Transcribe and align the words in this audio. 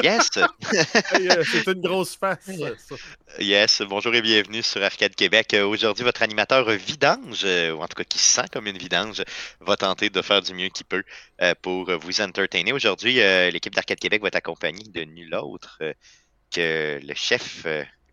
Yes! 0.00 0.30
Euh, 1.14 1.44
c'est 1.44 1.66
une 1.66 1.80
grosse 1.80 2.16
face. 2.16 2.44
Ça. 2.46 2.94
Yes, 3.38 3.82
bonjour 3.82 4.14
et 4.14 4.22
bienvenue 4.22 4.62
sur 4.62 4.82
Arcade 4.82 5.14
Québec. 5.14 5.52
Euh, 5.52 5.66
aujourd'hui, 5.66 6.04
votre 6.04 6.22
animateur 6.22 6.70
vidange, 6.70 7.42
euh, 7.44 7.72
ou 7.72 7.82
en 7.82 7.88
tout 7.88 7.96
cas 7.96 8.04
qui 8.04 8.18
se 8.18 8.40
sent 8.40 8.46
comme 8.50 8.66
une 8.66 8.78
vidange, 8.78 9.22
va 9.60 9.76
tenter 9.76 10.08
de 10.08 10.22
faire 10.22 10.40
du 10.40 10.54
mieux 10.54 10.68
qu'il 10.68 10.86
peut 10.86 11.04
pour 11.60 11.90
vous 11.98 12.20
entertainer. 12.20 12.72
Aujourd'hui, 12.72 13.16
l'équipe 13.50 13.74
d'Arcade 13.74 13.98
Québec 13.98 14.22
va 14.22 14.28
être 14.28 14.36
accompagnée 14.36 14.84
de 14.84 15.02
nul 15.02 15.34
autre 15.34 15.78
que 16.50 17.00
le 17.02 17.14
chef, 17.14 17.66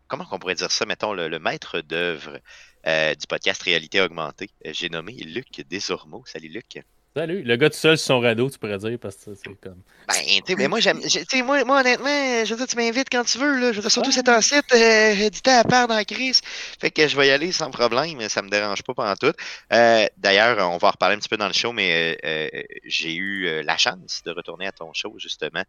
comment 0.07 0.25
on 0.31 0.39
pourrait 0.39 0.55
dire 0.55 0.71
ça, 0.71 0.85
mettons, 0.85 1.13
le, 1.13 1.39
maître 1.39 1.81
d'œuvre 1.81 2.39
du 2.85 3.27
podcast 3.27 3.61
Réalité 3.63 4.02
Augmentée. 4.02 4.49
J'ai 4.66 4.89
nommé 4.89 5.13
Luc 5.13 5.61
Desormeaux. 5.69 6.23
Salut 6.25 6.49
Luc. 6.49 6.81
Salut, 7.15 7.41
le 7.41 7.55
gars 7.55 7.71
tout 7.71 7.75
seul 7.75 7.97
sur 7.97 8.07
son 8.07 8.19
radeau, 8.19 8.51
tu 8.51 8.59
pourrais 8.59 8.77
dire, 8.77 8.99
parce 9.01 9.15
que 9.15 9.33
c'est 9.33 9.59
comme. 9.59 9.81
Ben, 10.07 10.13
tu 10.15 10.43
sais, 10.45 10.55
mais 10.55 10.67
moi, 10.67 10.79
j'aime. 10.79 10.99
Moi, 11.43 11.63
moi, 11.63 11.79
honnêtement, 11.79 12.45
je 12.45 12.49
veux 12.51 12.57
dire, 12.57 12.67
tu 12.67 12.75
m'invites 12.75 13.09
quand 13.11 13.23
tu 13.23 13.39
veux, 13.39 13.59
là. 13.59 13.71
Je 13.71 13.77
veux 13.77 13.81
dire, 13.81 13.91
surtout 13.91 14.11
c'est 14.11 14.29
un 14.29 14.41
site 14.41 14.71
euh, 14.73 15.13
édité 15.15 15.49
à 15.49 15.63
part 15.63 15.87
dans 15.87 15.95
la 15.95 16.05
crise. 16.05 16.41
Fait 16.79 16.91
que 16.91 17.07
je 17.07 17.17
vais 17.17 17.27
y 17.27 17.31
aller 17.31 17.51
sans 17.51 17.71
problème, 17.71 18.19
ça 18.29 18.43
me 18.43 18.49
dérange 18.49 18.83
pas 18.83 18.93
pendant 18.93 19.15
tout. 19.15 19.33
Euh, 19.73 20.05
D'ailleurs, 20.17 20.71
on 20.71 20.77
va 20.77 20.89
en 20.89 20.91
reparler 20.91 21.15
un 21.15 21.19
petit 21.19 21.29
peu 21.29 21.37
dans 21.37 21.47
le 21.47 21.53
show, 21.53 21.71
mais 21.71 22.15
euh, 22.23 22.47
euh 22.53 22.61
j'ai 22.85 23.15
eu 23.15 23.63
la 23.63 23.77
chance 23.77 24.21
de 24.23 24.31
retourner 24.31 24.67
à 24.67 24.71
ton 24.71 24.93
show, 24.93 25.15
justement. 25.17 25.63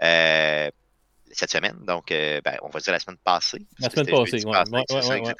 cette 0.00 1.50
semaine, 1.50 1.76
donc 1.86 2.06
ben, 2.08 2.56
on 2.62 2.70
va 2.70 2.80
dire 2.80 2.92
la 2.94 3.00
semaine 3.00 3.18
passée. 3.22 3.66
La 3.80 3.90
semaine 3.90 4.06
passée, 4.06 4.42
oui. 4.46 4.50
Ouais, 4.50 5.22
ouais, 5.22 5.34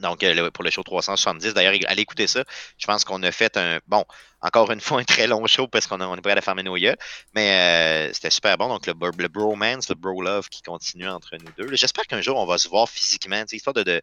donc, 0.00 0.22
euh, 0.22 0.50
pour 0.50 0.64
le 0.64 0.70
show 0.70 0.82
370, 0.82 1.54
d'ailleurs, 1.54 1.74
allez 1.86 2.02
écouter 2.02 2.26
ça. 2.26 2.44
Je 2.78 2.86
pense 2.86 3.04
qu'on 3.04 3.22
a 3.22 3.30
fait 3.30 3.56
un, 3.56 3.78
bon, 3.86 4.04
encore 4.40 4.70
une 4.72 4.80
fois, 4.80 5.00
un 5.00 5.04
très 5.04 5.26
long 5.26 5.46
show 5.46 5.68
parce 5.68 5.86
qu'on 5.86 6.00
on 6.00 6.16
est 6.16 6.20
prêt 6.20 6.32
à 6.32 6.36
la 6.36 6.42
fermer 6.42 6.62
nos 6.62 6.76
yeux. 6.76 6.96
Mais 7.34 8.08
euh, 8.08 8.12
c'était 8.12 8.30
super 8.30 8.58
bon. 8.58 8.68
Donc, 8.68 8.86
le, 8.86 8.94
le, 9.18 9.28
bromance, 9.28 9.88
le 9.88 9.94
bro 9.94 10.20
love 10.22 10.48
qui 10.48 10.62
continue 10.62 11.08
entre 11.08 11.36
nous 11.36 11.50
deux. 11.56 11.76
J'espère 11.76 12.06
qu'un 12.06 12.20
jour, 12.20 12.36
on 12.38 12.46
va 12.46 12.58
se 12.58 12.68
voir 12.68 12.88
physiquement, 12.88 13.44
histoire 13.52 13.74
de, 13.74 13.82
de, 13.82 14.02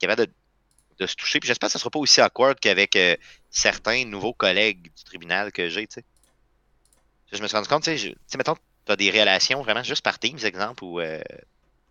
de, 0.00 1.06
se 1.06 1.14
toucher. 1.16 1.40
Puis 1.40 1.48
j'espère 1.48 1.68
que 1.68 1.72
ça 1.72 1.78
ne 1.78 1.80
sera 1.80 1.90
pas 1.90 1.98
aussi 1.98 2.20
awkward 2.20 2.58
qu'avec 2.60 2.94
euh, 2.94 3.16
certains 3.50 4.04
nouveaux 4.04 4.34
collègues 4.34 4.82
du 4.82 5.04
tribunal 5.04 5.50
que 5.50 5.68
j'ai, 5.68 5.86
tu 5.86 5.94
sais. 5.94 6.04
Je 7.32 7.42
me 7.42 7.48
suis 7.48 7.56
rendu 7.56 7.68
compte, 7.68 7.82
tu 7.82 7.98
sais, 7.98 8.14
mettons, 8.38 8.54
tu 8.86 8.92
as 8.92 8.96
des 8.96 9.10
relations 9.10 9.60
vraiment 9.60 9.82
juste 9.82 10.02
par 10.02 10.20
Teams, 10.20 10.38
exemple, 10.44 10.84
ou. 10.84 11.00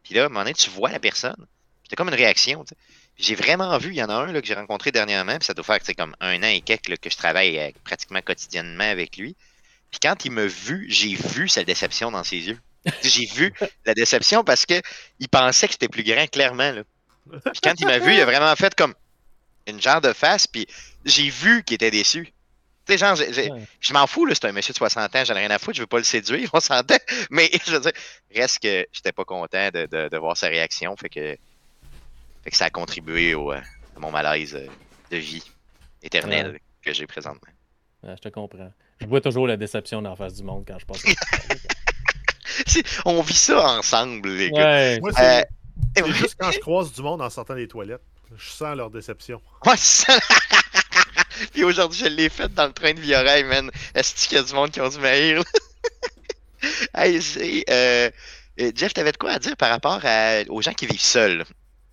puis 0.02 0.16
là, 0.16 0.24
à 0.24 0.26
un 0.28 0.30
moment 0.30 0.40
donné, 0.40 0.54
tu 0.54 0.70
vois 0.70 0.90
la 0.90 1.00
personne. 1.00 1.46
C'était 1.84 1.98
comme 1.98 2.08
une 2.08 2.16
réaction, 2.16 2.64
tu 2.64 2.70
sais. 2.70 2.78
J'ai 3.18 3.36
vraiment 3.36 3.78
vu, 3.78 3.90
il 3.90 3.96
y 3.96 4.04
en 4.04 4.10
a 4.10 4.14
un 4.14 4.32
là, 4.32 4.42
que 4.42 4.48
j'ai 4.48 4.56
rencontré 4.56 4.92
dernièrement, 4.92 5.38
puis 5.38 5.46
ça 5.46 5.54
doit 5.54 5.64
faire 5.64 5.80
comme 5.98 6.16
un 6.20 6.38
an 6.44 6.48
et 6.48 6.62
quelques 6.62 6.98
que 6.98 7.10
je 7.10 7.18
travaille 7.18 7.58
euh, 7.58 7.72
pratiquement 7.84 8.22
quotidiennement 8.22 8.84
avec 8.84 9.18
lui. 9.18 9.36
Puis 9.92 10.00
quand 10.02 10.26
il 10.26 10.32
m'a 10.32 10.46
vu, 10.46 10.86
j'ai 10.90 11.16
vu 11.16 11.48
sa 11.48 11.64
déception 11.64 12.12
dans 12.12 12.24
ses 12.24 12.48
yeux. 12.48 12.60
j'ai 13.04 13.26
vu 13.26 13.54
la 13.86 13.94
déception 13.94 14.44
parce 14.44 14.66
que 14.66 14.82
il 15.20 15.30
pensait 15.30 15.68
que 15.68 15.74
j'étais 15.74 15.88
plus 15.88 16.04
grand, 16.04 16.28
clairement. 16.28 16.72
Là. 16.72 16.84
Puis 17.52 17.62
quand 17.64 17.74
il 17.80 17.88
m'a 17.88 18.00
vu, 18.00 18.14
il 18.14 18.20
a 18.20 18.26
vraiment 18.26 18.54
fait 18.56 18.76
comme 18.76 18.94
une 19.68 19.82
genre 19.82 20.02
de 20.02 20.14
face, 20.14 20.46
puis 20.46 20.68
j'ai 21.06 21.30
vu 21.30 21.64
qu'il 21.64 21.76
était 21.76 21.92
déçu. 21.92 22.32
Tu 22.86 22.94
sais, 22.94 22.98
genre, 23.00 23.16
je 23.16 23.94
m'en 23.94 24.06
fous, 24.06 24.28
c'est 24.32 24.46
un 24.46 24.52
monsieur 24.52 24.74
de 24.74 24.78
60 24.78 25.16
ans, 25.16 25.26
j'en 25.26 25.36
ai 25.36 25.40
rien 25.40 25.50
à 25.50 25.58
foutre, 25.58 25.78
je 25.78 25.82
veux 25.82 25.88
pas 25.88 25.98
le 25.98 26.04
séduire, 26.04 26.50
on 26.54 26.60
s'entend. 26.60 26.98
Mais 27.32 27.50
je 27.66 27.72
veux 27.72 27.80
dire, 27.80 27.92
reste 28.36 28.60
que 28.60 28.86
j'étais 28.92 29.12
pas 29.12 29.24
content 29.24 29.70
de, 29.74 29.88
de, 29.88 30.10
de 30.10 30.18
voir 30.18 30.38
sa 30.38 30.48
réaction, 30.50 30.96
fait 30.96 31.10
que 31.10 31.38
fait 32.46 32.52
que 32.52 32.58
ça 32.58 32.66
a 32.66 32.70
contribué 32.70 33.34
au, 33.34 33.52
euh, 33.52 33.60
à 33.96 34.00
mon 34.00 34.12
malaise 34.12 34.56
euh, 34.56 34.68
de 35.10 35.18
vie 35.18 35.44
éternelle 36.04 36.60
que 36.84 36.94
j'ai 36.94 37.08
présentement. 37.08 37.52
je 38.04 38.22
te 38.22 38.30
comprends. 38.30 38.72
Je 39.02 39.08
vois 39.08 39.20
toujours 39.20 39.48
la 39.48 39.58
déception 39.58 40.04
dans 40.04 40.12
la 40.12 40.16
face 40.16 40.36
du 40.36 40.44
monde 40.44 40.64
quand 40.68 40.78
je 40.78 40.86
passe. 40.86 41.04
on 43.06 43.24
vit 43.24 43.34
ça 43.34 43.80
ensemble, 43.80 44.30
les 44.30 44.52
gars. 44.52 45.00
Moi, 45.00 45.12
c'est 45.14 45.48
euh, 46.04 46.14
juste 46.14 46.36
quand 46.40 46.52
je 46.52 46.60
croise 46.60 46.94
du 46.94 47.02
monde 47.02 47.24
en 47.24 47.32
sortant 47.32 47.56
des 47.56 47.68
toilettes. 47.68 48.04
Je 48.38 48.48
sens 48.48 48.78
leur 48.78 48.92
déception. 48.92 49.42
Ouais, 49.66 49.78
ça... 49.78 50.20
Puis 51.52 51.64
aujourd'hui, 51.64 52.00
je 52.00 52.10
l'ai 52.10 52.30
fait 52.30 52.54
dans 52.54 52.68
le 52.68 52.74
train 52.74 52.94
de 52.94 53.00
Vioreille, 53.00 53.44
man. 53.44 53.72
Est-ce 53.96 54.28
qu'il 54.28 54.38
y 54.38 54.40
a 54.40 54.44
du 54.44 54.54
monde 54.54 54.70
qui 54.70 54.82
ont 54.82 54.90
dû 54.90 55.00
m'haïr? 55.00 55.42
hey, 56.94 57.20
euh, 57.70 58.12
Jeff, 58.76 58.94
t'avais 58.94 59.12
de 59.12 59.18
quoi 59.18 59.32
à 59.32 59.40
dire 59.40 59.58
par 59.58 59.70
rapport 59.70 60.00
aux 60.50 60.62
gens 60.62 60.74
qui 60.74 60.86
vivent 60.86 61.02
seuls? 61.02 61.44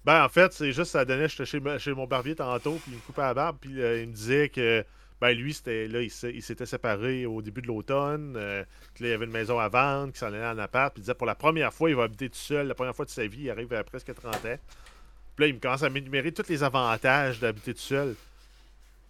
Ben, 0.05 0.25
en 0.25 0.29
fait, 0.29 0.53
c'est 0.53 0.73
juste, 0.73 0.91
ça 0.93 1.05
donnait, 1.05 1.29
j'étais 1.29 1.45
chez, 1.45 1.61
chez, 1.79 1.95
mon 1.95 2.07
barbier 2.07 2.35
tantôt, 2.35 2.75
puis 2.75 2.93
il 2.93 2.95
me 2.95 3.01
coupait 3.01 3.23
la 3.23 3.35
barbe, 3.35 3.59
puis 3.61 3.81
euh, 3.81 4.03
il 4.03 4.09
me 4.09 4.13
disait 4.13 4.49
que, 4.49 4.85
ben, 5.21 5.31
lui, 5.31 5.55
c'était 5.55 5.87
là, 5.87 6.03
il 6.03 6.11
s'était 6.11 6.67
séparé 6.67 7.25
au 7.25 7.41
début 7.41 7.63
de 7.63 7.69
l'automne, 7.69 8.35
euh, 8.37 8.65
qu'il 8.95 9.07
y 9.07 9.13
avait 9.13 9.25
une 9.25 9.31
maison 9.31 9.61
à 9.61 9.69
vendre, 9.69 10.09
qu'il 10.09 10.19
s'en 10.19 10.27
allait 10.27 10.45
en 10.45 10.59
appart, 10.59 10.93
puis 10.93 11.01
il 11.01 11.05
disait 11.05 11.15
pour 11.15 11.27
la 11.27 11.37
première 11.37 11.73
fois, 11.73 11.89
il 11.89 11.95
va 11.95 12.05
habiter 12.05 12.29
tout 12.29 12.37
seul, 12.37 12.67
la 12.67 12.75
première 12.75 12.97
fois 12.97 13.05
de 13.05 13.11
sa 13.11 13.25
vie, 13.27 13.43
il 13.43 13.51
arrive 13.51 13.73
à 13.75 13.85
presque 13.85 14.13
30 14.13 14.35
ans. 14.35 14.59
Puis 15.37 15.45
là, 15.45 15.47
il 15.47 15.55
me 15.55 15.61
commence 15.61 15.85
à 15.85 15.89
m'énumérer 15.89 16.33
tous 16.33 16.49
les 16.49 16.65
avantages 16.65 17.39
d'habiter 17.39 17.73
tout 17.73 17.81
seul. 17.81 18.17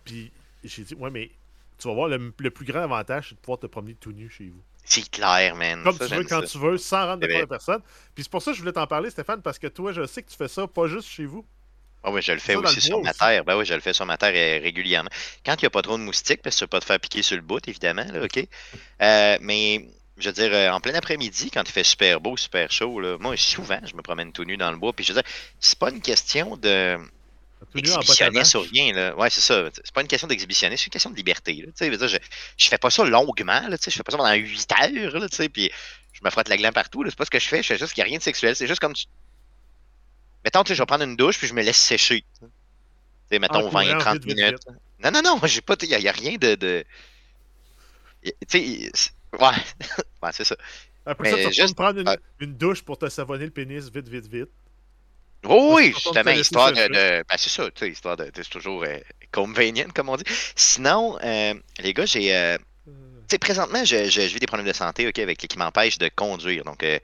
Puis 0.04 0.30
j'ai 0.62 0.82
dit, 0.84 0.94
ouais, 0.94 1.10
mais 1.10 1.30
tu 1.78 1.88
vas 1.88 1.94
voir, 1.94 2.08
le, 2.08 2.32
le 2.38 2.50
plus 2.50 2.66
grand 2.66 2.80
avantage, 2.80 3.30
c'est 3.30 3.34
de 3.34 3.40
pouvoir 3.40 3.58
te 3.58 3.66
promener 3.66 3.94
tout 3.94 4.12
nu 4.12 4.28
chez 4.28 4.48
vous. 4.48 4.62
C'est 4.84 5.08
clair, 5.10 5.54
man. 5.54 5.82
Comme 5.84 5.98
tu 5.98 6.14
veux, 6.14 6.24
quand 6.24 6.42
tu 6.42 6.58
veux, 6.58 6.76
sans 6.76 7.06
rendre 7.06 7.26
de 7.26 7.44
personne. 7.44 7.80
Puis 8.14 8.24
c'est 8.24 8.30
pour 8.30 8.42
ça 8.42 8.50
que 8.50 8.56
je 8.56 8.60
voulais 8.60 8.72
t'en 8.72 8.86
parler, 8.86 9.10
Stéphane, 9.10 9.40
parce 9.40 9.58
que 9.58 9.68
toi, 9.68 9.92
je 9.92 10.06
sais 10.06 10.22
que 10.22 10.30
tu 10.30 10.36
fais 10.36 10.48
ça 10.48 10.66
pas 10.66 10.86
juste 10.86 11.08
chez 11.08 11.24
vous. 11.24 11.44
Ah 12.04 12.10
oui, 12.10 12.20
je 12.20 12.32
le 12.32 12.40
fais 12.40 12.56
aussi 12.56 12.80
sur 12.80 13.00
ma 13.00 13.14
terre. 13.14 13.44
Ben 13.44 13.56
oui, 13.56 13.64
je 13.64 13.74
le 13.74 13.80
fais 13.80 13.92
sur 13.92 14.04
ma 14.06 14.16
terre 14.16 14.32
euh, 14.34 14.62
régulièrement. 14.62 15.10
Quand 15.46 15.54
il 15.54 15.64
n'y 15.64 15.66
a 15.66 15.70
pas 15.70 15.82
trop 15.82 15.96
de 15.96 16.02
moustiques, 16.02 16.42
parce 16.42 16.56
que 16.56 16.58
tu 16.58 16.64
ne 16.64 16.68
pas 16.68 16.80
te 16.80 16.84
faire 16.84 16.98
piquer 16.98 17.22
sur 17.22 17.36
le 17.36 17.42
bout, 17.42 17.66
évidemment, 17.68 18.04
là, 18.12 18.24
OK? 18.24 18.44
Euh, 19.02 19.38
mais 19.40 19.86
je 20.18 20.28
veux 20.28 20.32
dire, 20.32 20.52
euh, 20.52 20.70
en 20.70 20.80
plein 20.80 20.94
après-midi, 20.94 21.50
quand 21.52 21.62
il 21.62 21.72
fait 21.72 21.84
super 21.84 22.20
beau, 22.20 22.36
super 22.36 22.70
chaud, 22.72 22.98
là, 22.98 23.18
moi, 23.18 23.36
souvent, 23.36 23.78
je 23.84 23.94
me 23.94 24.02
promène 24.02 24.32
tout 24.32 24.44
nu 24.44 24.56
dans 24.56 24.72
le 24.72 24.78
bois. 24.78 24.92
Puis 24.92 25.04
je 25.04 25.12
veux 25.12 25.22
dire, 25.22 25.30
c'est 25.60 25.78
pas 25.78 25.90
une 25.90 26.00
question 26.00 26.56
de 26.56 26.98
exhibitionner 27.74 28.44
sur 28.44 28.62
rien. 28.62 28.92
Là. 28.92 29.16
Ouais, 29.16 29.30
c'est 29.30 29.40
ça. 29.40 29.68
C'est 29.72 29.92
pas 29.92 30.00
une 30.00 30.08
question 30.08 30.28
d'exhibitionner, 30.28 30.76
c'est 30.76 30.86
une 30.86 30.92
question 30.92 31.10
de 31.10 31.16
liberté. 31.16 31.54
Là. 31.54 31.72
Je, 31.78 32.06
je, 32.06 32.16
je 32.56 32.68
fais 32.68 32.78
pas 32.78 32.90
ça 32.90 33.04
longuement. 33.04 33.68
Là, 33.68 33.76
je 33.82 33.90
fais 33.90 34.02
pas 34.02 34.12
ça 34.12 34.18
pendant 34.18 34.32
8 34.32 34.72
heures. 34.72 35.20
Là, 35.20 35.26
puis 35.52 35.70
je 36.12 36.20
me 36.24 36.30
frotte 36.30 36.48
la 36.48 36.56
glande 36.56 36.74
partout. 36.74 37.04
C'est 37.06 37.16
pas 37.16 37.24
ce 37.24 37.30
que 37.30 37.38
je 37.38 37.48
fais. 37.48 37.62
Je 37.62 37.68
fais 37.68 37.78
juste 37.78 37.94
qu'il 37.94 38.02
n'y 38.02 38.08
a 38.08 38.10
rien 38.10 38.18
de 38.18 38.22
sexuel. 38.22 38.56
C'est 38.56 38.66
juste 38.66 38.80
comme 38.80 38.94
tu. 38.94 39.06
Mettons, 40.44 40.62
je 40.66 40.74
vais 40.74 40.86
prendre 40.86 41.04
une 41.04 41.16
douche 41.16 41.38
puis 41.38 41.46
je 41.46 41.54
me 41.54 41.62
laisse 41.62 41.76
sécher. 41.76 42.24
sais 43.30 43.38
mettons 43.38 43.68
20-30 43.68 44.26
minutes. 44.26 44.58
Non, 45.02 45.10
non, 45.10 45.22
non, 45.22 45.40
j'ai 45.44 45.60
pas. 45.60 45.76
Il 45.82 45.88
n'y 45.88 46.08
a, 46.08 46.12
rien 46.12 46.36
de. 46.36 46.54
de... 46.54 46.84
Tu 48.24 48.32
sais, 48.48 48.90
ouais. 49.32 49.40
ouais, 50.22 50.30
c'est 50.32 50.44
ça. 50.44 50.56
Après 51.04 51.30
ça, 51.30 51.36
tu 51.36 51.42
vas 51.44 51.50
juste... 51.50 51.74
prendre 51.74 51.98
une, 52.00 52.16
une 52.38 52.56
douche 52.56 52.82
pour 52.82 52.96
te 52.98 53.08
savonner 53.08 53.44
le 53.44 53.50
pénis 53.50 53.90
vite, 53.90 54.08
vite, 54.08 54.28
vite. 54.28 54.50
Oh, 55.44 55.74
oui, 55.76 55.92
justement, 55.92 56.30
histoire 56.30 56.72
de. 56.72 56.86
de 56.88 57.24
ben, 57.28 57.36
c'est 57.36 57.50
ça, 57.50 57.64
tu 57.70 57.84
sais, 57.84 57.90
histoire 57.90 58.16
de. 58.16 58.30
C'est 58.34 58.48
toujours 58.48 58.84
euh, 58.84 58.98
convenient, 59.32 59.88
comme 59.94 60.08
on 60.08 60.16
dit. 60.16 60.24
Sinon, 60.54 61.18
euh, 61.22 61.54
les 61.80 61.92
gars, 61.92 62.06
j'ai. 62.06 62.34
Euh, 62.34 62.56
tu 62.86 62.92
sais, 63.28 63.38
présentement, 63.38 63.84
je, 63.84 64.08
je, 64.08 64.20
vis 64.20 64.38
des 64.38 64.46
problèmes 64.46 64.66
de 64.66 64.72
santé, 64.72 65.08
OK, 65.08 65.18
avec 65.18 65.38
qui 65.38 65.58
m'empêchent 65.58 65.98
de 65.98 66.08
conduire. 66.14 66.64
Donc, 66.64 66.84
euh, 66.84 66.98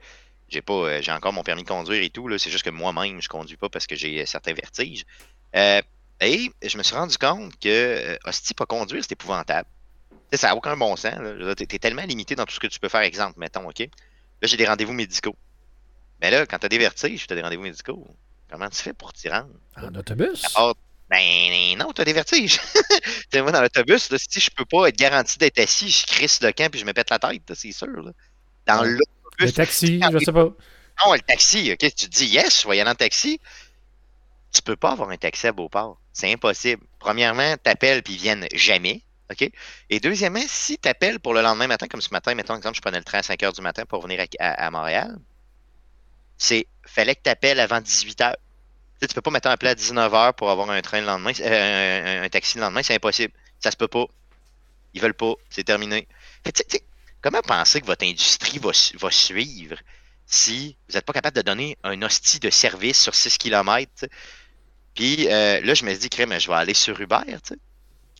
j'ai 0.47 0.61
pas. 0.61 1.01
j'ai 1.01 1.11
encore 1.11 1.33
mon 1.33 1.43
permis 1.43 1.63
de 1.63 1.67
conduire 1.67 2.01
et 2.01 2.09
tout, 2.09 2.27
là. 2.29 2.37
C'est 2.39 2.49
juste 2.49 2.63
que 2.63 2.69
moi-même, 2.69 3.21
je 3.21 3.27
conduis 3.27 3.57
pas 3.57 3.67
parce 3.67 3.87
que 3.87 3.95
j'ai 3.95 4.25
certains 4.25 4.53
vertiges. 4.53 5.05
et 5.53 6.51
je 6.63 6.77
me 6.77 6.83
suis 6.83 6.95
rendu 6.95 7.17
compte 7.17 7.59
que, 7.59 8.17
hostie, 8.23 8.53
pas 8.53 8.65
conduire, 8.65 9.03
c'est 9.03 9.13
épouvantable. 9.13 9.67
ça 10.33 10.47
n'a 10.47 10.55
aucun 10.55 10.77
bon 10.77 10.95
sens. 10.95 11.15
Tu 11.57 11.63
es, 11.63 11.79
tellement 11.79 12.03
limité 12.03 12.35
dans 12.35 12.45
tout 12.45 12.53
ce 12.53 12.59
que 12.61 12.67
tu 12.67 12.79
peux 12.79 12.89
faire, 12.89 13.01
exemple, 13.01 13.37
mettons, 13.37 13.67
OK? 13.67 13.79
Là, 13.79 14.47
j'ai 14.47 14.55
des 14.55 14.65
rendez-vous 14.65 14.93
médicaux. 14.93 15.35
Mais 16.21 16.31
là, 16.31 16.45
quand 16.45 16.59
tu 16.59 16.65
as 16.65 16.69
des 16.69 16.77
vertiges, 16.77 17.27
tu 17.27 17.33
as 17.33 17.35
des 17.35 17.41
rendez-vous 17.41 17.63
médicaux. 17.63 18.07
Comment 18.49 18.69
tu 18.69 18.81
fais 18.81 18.93
pour 18.93 19.13
t'y 19.13 19.29
rendre? 19.29 19.49
En 19.77 19.93
autobus? 19.95 20.43
ben 21.09 21.77
non, 21.77 21.91
t'as 21.91 22.03
des 22.03 22.13
vertiges. 22.13 22.59
moi, 23.33 23.51
dans 23.51 23.61
l'autobus, 23.61 24.09
si 24.15 24.39
je 24.39 24.51
peux 24.51 24.65
pas 24.65 24.89
être 24.89 24.97
garanti 24.97 25.37
d'être 25.37 25.59
assis, 25.59 25.89
je 25.89 26.05
crisse 26.05 26.41
le 26.41 26.51
camp 26.51 26.69
puis 26.69 26.79
je 26.79 26.85
me 26.85 26.93
pète 26.93 27.09
la 27.09 27.17
tête, 27.17 27.51
c'est 27.55 27.71
sûr. 27.71 27.87
Là. 27.87 28.11
Dans 28.67 28.83
l'autobus. 28.83 28.99
Le 29.39 29.51
taxi, 29.51 30.01
je 30.11 30.17
sais 30.19 30.31
pas. 30.31 30.49
Non, 31.05 31.13
le 31.13 31.19
taxi, 31.21 31.71
ok. 31.71 31.79
Tu 31.79 31.91
te 31.91 32.07
dis 32.07 32.27
yes, 32.27 32.61
je 32.61 32.67
vais 32.67 32.77
y 32.77 32.81
aller 32.81 32.91
en 32.91 32.95
taxi. 32.95 33.39
Tu 34.53 34.61
peux 34.61 34.75
pas 34.75 34.91
avoir 34.91 35.09
un 35.09 35.17
taxi 35.17 35.47
à 35.47 35.51
Beauport. 35.51 35.99
C'est 36.13 36.31
impossible. 36.31 36.83
Premièrement, 36.99 37.55
t'appelles 37.57 38.03
puis 38.03 38.13
ils 38.13 38.19
viennent 38.19 38.47
jamais. 38.53 39.01
OK? 39.31 39.49
Et 39.89 39.99
deuxièmement, 39.99 40.43
si 40.47 40.77
tu 40.77 40.89
appelles 40.89 41.19
pour 41.19 41.33
le 41.33 41.41
lendemain 41.41 41.67
matin, 41.67 41.87
comme 41.87 42.01
ce 42.01 42.09
matin, 42.11 42.33
mettons, 42.33 42.55
exemple, 42.55 42.75
je 42.75 42.81
prenais 42.81 42.97
le 42.97 43.03
train 43.03 43.19
à 43.19 43.23
5 43.23 43.39
h 43.39 43.55
du 43.55 43.61
matin 43.61 43.83
pour 43.87 44.01
venir 44.01 44.25
à 44.39 44.71
Montréal, 44.71 45.19
c'est 46.39 46.65
fallait 46.87 47.13
que 47.15 47.21
tu 47.23 47.29
appelles 47.29 47.59
avant 47.59 47.79
18h. 47.79 48.33
Tu, 48.99 49.07
sais, 49.07 49.13
peux 49.13 49.21
pas 49.21 49.29
mettre 49.29 49.47
un 49.47 49.51
appel 49.51 49.69
à 49.69 49.75
19h 49.75 50.33
pour 50.33 50.49
avoir 50.49 50.69
un 50.71 50.81
train 50.81 50.99
le 51.01 51.05
lendemain, 51.05 51.31
euh, 51.39 52.25
un, 52.25 52.29
taxi 52.29 52.57
le 52.57 52.63
lendemain, 52.63 52.81
c'est 52.81 52.95
impossible. 52.95 53.33
Ça 53.59 53.69
se 53.69 53.77
peut 53.77 53.87
pas. 53.87 54.05
Ils 54.93 55.01
veulent 55.01 55.13
pas. 55.13 55.33
C'est 55.49 55.63
terminé. 55.63 56.07
comment 57.21 57.41
penser 57.41 57.81
que 57.81 57.85
votre 57.85 58.05
industrie 58.05 58.57
va, 58.57 58.71
va 58.99 59.11
suivre 59.11 59.77
si 60.25 60.75
vous 60.87 60.95
n'êtes 60.95 61.05
pas 61.05 61.13
capable 61.13 61.35
de 61.35 61.41
donner 61.41 61.77
un 61.83 62.01
hostie 62.01 62.39
de 62.39 62.49
service 62.49 62.99
sur 63.01 63.13
6 63.15 63.37
km. 63.37 64.05
Puis 64.95 65.27
euh, 65.31 65.61
là, 65.61 65.73
je 65.73 65.85
me 65.85 65.91
suis 65.91 65.99
dit, 65.99 66.09
crème, 66.09 66.37
je 66.39 66.47
vais 66.47 66.55
aller 66.55 66.73
sur 66.73 66.99
Uber. 66.99 67.17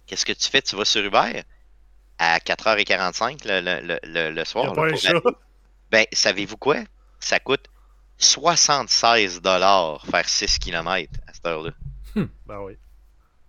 Qu'est-ce 0.07 0.25
que 0.25 0.33
tu 0.33 0.49
fais? 0.49 0.61
Tu 0.61 0.75
vas 0.75 0.85
sur 0.85 1.03
Uber 1.03 1.41
à 2.17 2.39
4h45 2.39 3.47
le, 3.47 3.61
le, 3.61 3.99
le, 4.03 4.31
le- 4.31 4.45
soir. 4.45 4.73
là, 4.75 4.83
un 4.83 4.89
pour 4.91 4.99
la- 5.13 5.21
Ben, 5.91 6.05
savez-vous 6.11 6.57
quoi? 6.57 6.77
Ça 7.19 7.39
coûte 7.39 7.65
76 8.19 9.41
dollars 9.41 10.05
faire 10.11 10.27
6 10.27 10.59
km 10.59 11.11
à 11.27 11.33
cette 11.33 11.45
heure-là. 11.47 11.71
Ben 12.15 12.59
oui. 12.61 12.73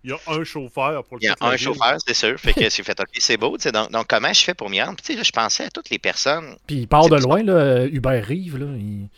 Il 0.03 0.09
y 0.09 0.13
a 0.13 0.17
un 0.27 0.43
chauffeur 0.43 1.03
pour 1.03 1.17
le 1.17 1.23
Il 1.23 1.27
y 1.27 1.29
a 1.29 1.35
un 1.41 1.49
ville. 1.51 1.59
chauffeur, 1.59 1.97
c'est 2.05 2.13
sûr. 2.15 2.39
Fait 2.39 2.53
que 2.53 2.67
c'est 2.69 2.81
fait, 2.81 2.99
OK, 2.99 3.07
c'est 3.19 3.37
beau. 3.37 3.55
Donc, 3.57 3.91
donc, 3.91 4.07
comment 4.07 4.33
je 4.33 4.41
fais 4.41 4.53
pour 4.55 4.69
m'y 4.69 4.81
rendre? 4.81 4.97
Puis, 5.03 5.15
là, 5.15 5.21
je 5.23 5.31
pensais 5.31 5.65
à 5.65 5.69
toutes 5.69 5.89
les 5.91 5.99
personnes. 5.99 6.55
Puis 6.65 6.77
il 6.77 6.87
part 6.87 7.07
de 7.07 7.17
loin, 7.17 7.43
là, 7.43 7.85
Hubert 7.85 8.25
Rive, 8.25 8.57
là. 8.57 8.65
il- 8.77 9.09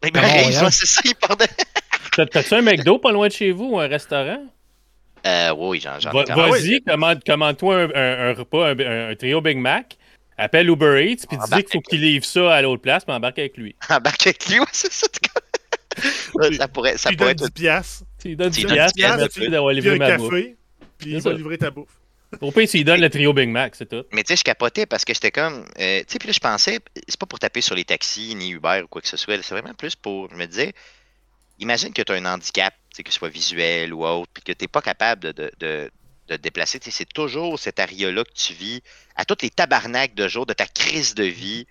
Ben, 0.00 0.10
Ah, 0.14 0.20
Montréal. 0.22 0.64
ouais, 0.64 0.70
c'est 0.70 0.86
ça, 0.86 1.00
il 1.04 1.14
part 1.14 1.36
de- 1.36 1.44
T'as- 2.16 2.26
T'as-tu 2.26 2.54
un 2.54 2.62
McDo 2.62 2.98
pas 2.98 3.12
loin 3.12 3.28
de 3.28 3.32
chez 3.32 3.52
vous 3.52 3.72
ou 3.72 3.78
un 3.80 3.86
restaurant? 3.88 4.42
Euh, 5.26 5.54
oui, 5.56 5.80
j'en 5.80 5.98
ai 5.98 6.12
même. 6.26 6.50
Vas-y, 6.50 6.80
commande- 6.82 7.22
commande-toi 7.24 7.76
un, 7.76 7.88
un- 7.94 8.30
un 8.30 8.34
repas, 8.34 8.68
un, 8.70 8.78
un- 8.78 9.10
un 9.10 9.14
trio 9.14 9.40
Big 9.40 9.58
Mac. 9.58 9.96
Appelle 10.38 10.68
Uber 10.68 11.04
Eats, 11.06 11.26
puis 11.28 11.36
dis 11.38 11.62
qu'il 11.64 11.72
faut 11.72 11.80
qu'il 11.80 12.00
livre 12.00 12.24
ça 12.24 12.54
à 12.54 12.62
l'autre 12.62 12.82
place, 12.82 13.04
puis 13.04 13.14
embarque 13.14 13.38
avec 13.38 13.56
lui. 13.56 13.74
Embarque 13.90 14.26
avec 14.26 14.46
lui, 14.48 14.58
ouais, 14.60 14.66
c'est 14.72 14.92
ça. 14.92 15.06
Ça 16.56 16.68
pourrait, 16.68 16.96
ça 16.96 17.10
Tu 17.10 17.16
pourrait 17.16 17.32
être 17.32 17.44
10 17.44 17.50
piastres, 17.50 18.04
Tu 18.18 18.28
lui 18.28 18.36
donnes 18.36 18.50
Tu 18.50 18.60
10 18.60 18.62
lui 18.62 18.68
donnes 18.68 18.76
piastres, 18.76 18.94
10 18.96 19.00
piastres, 19.02 19.18
merci 19.18 19.40
tu- 19.40 19.48
d'avoir 19.50 19.72
livré 19.74 19.98
ma 19.98 20.16
bouffe. 20.16 20.30
café, 20.30 20.56
puis 20.96 21.10
il 21.12 21.20
va 21.20 21.32
livrer 21.34 21.58
ta 21.58 21.70
bouffe. 21.70 21.90
Au 22.40 22.50
pire, 22.50 22.66
tu 22.66 22.78
lui 22.78 22.84
donnes 22.84 23.02
le 23.02 23.10
trio 23.10 23.34
Big 23.34 23.50
Mac, 23.50 23.74
c'est 23.76 23.86
tout. 23.90 24.04
Mais 24.10 24.22
tu 24.22 24.28
sais, 24.28 24.36
je 24.38 24.42
capotais 24.44 24.86
parce 24.86 25.04
que 25.04 25.12
j'étais 25.12 25.30
comme. 25.30 25.66
euh, 25.78 25.98
tu 26.00 26.04
sais, 26.08 26.18
puis 26.18 26.28
là, 26.28 26.32
je 26.32 26.38
pensais, 26.40 26.78
c'est 27.06 27.18
pas 27.20 27.26
pour 27.26 27.38
taper 27.38 27.60
sur 27.60 27.74
les 27.74 27.84
taxis, 27.84 28.34
ni 28.34 28.52
Uber 28.52 28.80
ou 28.84 28.88
quoi 28.88 29.02
que 29.02 29.08
ce 29.08 29.18
soit. 29.18 29.36
C'est 29.42 29.54
vraiment 29.54 29.74
plus 29.74 29.94
pour. 29.94 30.30
Je 30.30 30.36
me 30.36 30.46
disais, 30.46 30.72
imagine 31.58 31.92
que 31.92 32.00
tu 32.00 32.10
as 32.10 32.14
un 32.14 32.24
handicap, 32.24 32.72
tu 32.88 32.96
sais, 32.96 33.02
que 33.02 33.10
ce 33.12 33.18
soit 33.18 33.28
visuel 33.28 33.92
ou 33.92 34.06
autre, 34.06 34.30
puis 34.32 34.42
que 34.42 34.52
tu 34.52 34.64
n'es 34.64 34.68
pas 34.68 34.80
capable 34.80 35.20
de, 35.24 35.32
de, 35.32 35.52
de, 35.60 35.66
de 35.66 35.90
te 36.36 36.42
déplacer. 36.42 36.78
Tu 36.80 36.90
sais, 36.90 36.96
c'est 36.98 37.12
toujours 37.12 37.58
cet 37.58 37.80
aria-là 37.80 38.24
que 38.24 38.32
tu 38.34 38.52
vis 38.52 38.80
à 39.16 39.24
toutes 39.24 39.42
les 39.42 39.50
tabarnaks 39.50 40.14
de 40.14 40.28
jour 40.28 40.46
de 40.46 40.52
ta 40.52 40.66
crise 40.66 41.14
de 41.14 41.24
vie. 41.24 41.66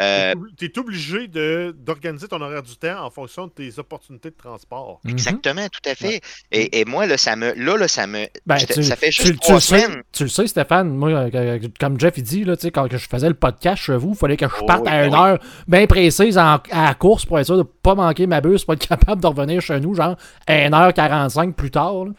Euh, 0.00 0.32
Tu 0.58 0.64
es 0.64 0.78
obligé 0.78 1.28
de- 1.28 1.76
d'organiser 1.78 2.26
ton 2.26 2.40
horaire 2.40 2.62
du 2.62 2.74
temps 2.76 3.04
en 3.04 3.10
fonction 3.10 3.46
de 3.46 3.52
tes 3.52 3.78
opportunités 3.78 4.30
de 4.30 4.34
transport. 4.34 4.98
Mhm. 5.04 5.12
exactement, 5.12 5.68
tout 5.68 5.88
à 5.88 5.94
fait. 5.94 6.20
Et, 6.50 6.80
et 6.80 6.84
moi, 6.86 7.06
là, 7.06 7.16
ça 7.18 7.36
me. 7.36 7.52
Là, 7.52 7.76
là, 7.76 7.86
ça 7.86 8.06
me. 8.08 8.26
Ben, 8.46 8.56
tu, 8.56 8.82
ça 8.82 8.96
fait 8.96 9.12
juste 9.12 9.28
tu 9.34 9.36
trois 9.38 9.60
sais, 9.60 9.86
tu 10.10 10.24
le 10.24 10.28
sais, 10.30 10.46
Stéphane, 10.48 10.88
moi, 10.96 11.10
euh, 11.10 11.60
comme 11.78 12.00
Jeff 12.00 12.14
il 12.16 12.22
dit, 12.24 12.42
là, 12.42 12.56
tu 12.56 12.62
sais, 12.62 12.70
quand 12.72 12.88
je 12.90 12.96
faisais 12.96 13.28
le 13.28 13.34
podcast 13.34 13.82
chez 13.82 13.96
vous, 13.96 14.12
il 14.12 14.16
fallait 14.16 14.36
que 14.38 14.46
je 14.48 14.52
Oh, 14.60 14.64
parte 14.66 14.82
oui, 14.86 14.88
à 14.90 15.04
une 15.06 15.14
oui. 15.14 15.20
heure 15.20 15.38
bien 15.68 15.86
précise 15.86 16.36
en- 16.38 16.56
à 16.70 16.84
la 16.86 16.94
course 16.94 17.24
pour 17.26 17.38
être 17.38 17.46
sûr 17.46 17.58
de 17.58 17.62
pas 17.62 17.94
manquer 17.94 18.26
ma 18.26 18.40
bus, 18.40 18.64
pour 18.64 18.74
être 18.74 18.88
capable 18.88 19.20
de 19.22 19.26
revenir 19.26 19.60
chez 19.60 19.78
nous, 19.78 19.94
genre 19.94 20.16
1h45 20.48 21.52
plus 21.54 21.70
tard. 21.70 22.06
là. 22.06 22.10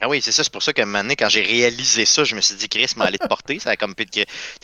Ah 0.00 0.08
oui, 0.08 0.20
c'est 0.22 0.30
ça, 0.32 0.44
c'est 0.44 0.52
pour 0.52 0.62
ça 0.62 0.72
moment 0.86 1.02
donné, 1.02 1.16
quand 1.16 1.28
j'ai 1.28 1.42
réalisé 1.42 2.04
ça, 2.04 2.22
je 2.22 2.36
me 2.36 2.40
suis 2.40 2.54
dit, 2.54 2.68
Chris 2.68 2.92
m'a 2.96 3.06
allé 3.06 3.18
te 3.18 3.26
porter. 3.26 3.58
Ça 3.58 3.70
a 3.70 3.76
comme 3.76 3.94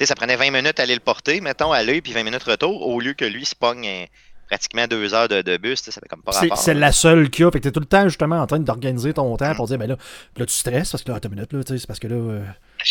ça 0.07 0.15
prenait 0.15 0.37
20 0.37 0.51
minutes 0.53 0.79
à 0.79 0.85
aller 0.85 0.95
le 0.95 1.01
porter, 1.01 1.41
mettons, 1.41 1.73
à 1.73 1.83
l'œil, 1.83 2.01
puis 2.03 2.13
20 2.13 2.23
minutes 2.23 2.45
retour, 2.45 2.87
au 2.87 3.01
lieu 3.01 3.15
que 3.15 3.25
lui 3.25 3.45
se 3.45 3.57
pogne 3.57 3.85
euh, 3.87 4.05
pratiquement 4.49 4.87
deux 4.87 5.13
heures 5.13 5.27
de, 5.27 5.43
de 5.43 5.57
bus. 5.57 5.83
Ça 5.83 5.91
fait 5.91 6.07
comme 6.09 6.23
pas 6.23 6.31
C'est 6.33 6.41
rapport. 6.43 6.59
c'est 6.59 6.75
là. 6.75 6.81
la 6.81 6.93
seule 6.93 7.31
qu'il 7.31 7.45
y 7.45 7.49
a. 7.49 7.51
Fait 7.51 7.59
que 7.59 7.65
t'es 7.65 7.73
tout 7.73 7.81
le 7.81 7.87
temps 7.87 8.05
justement 8.09 8.41
en 8.41 8.47
train 8.47 8.61
d'organiser 8.61 9.13
ton 9.13 9.37
temps 9.37 9.55
pour 9.57 9.67
dire, 9.67 9.77
ben 9.79 9.89
là, 9.89 9.97
là 10.37 10.47
tu 10.47 10.55
stresses 10.55 10.93
parce 10.93 11.03
que 11.03 11.11
là, 11.11 11.17
attends 11.17 11.29
une 11.31 11.35
minute, 11.35 11.53
là, 11.53 11.61
c'est 11.67 11.87
parce 11.87 11.99
que 11.99 12.07
là. 12.07 12.15
euh, 12.15 12.45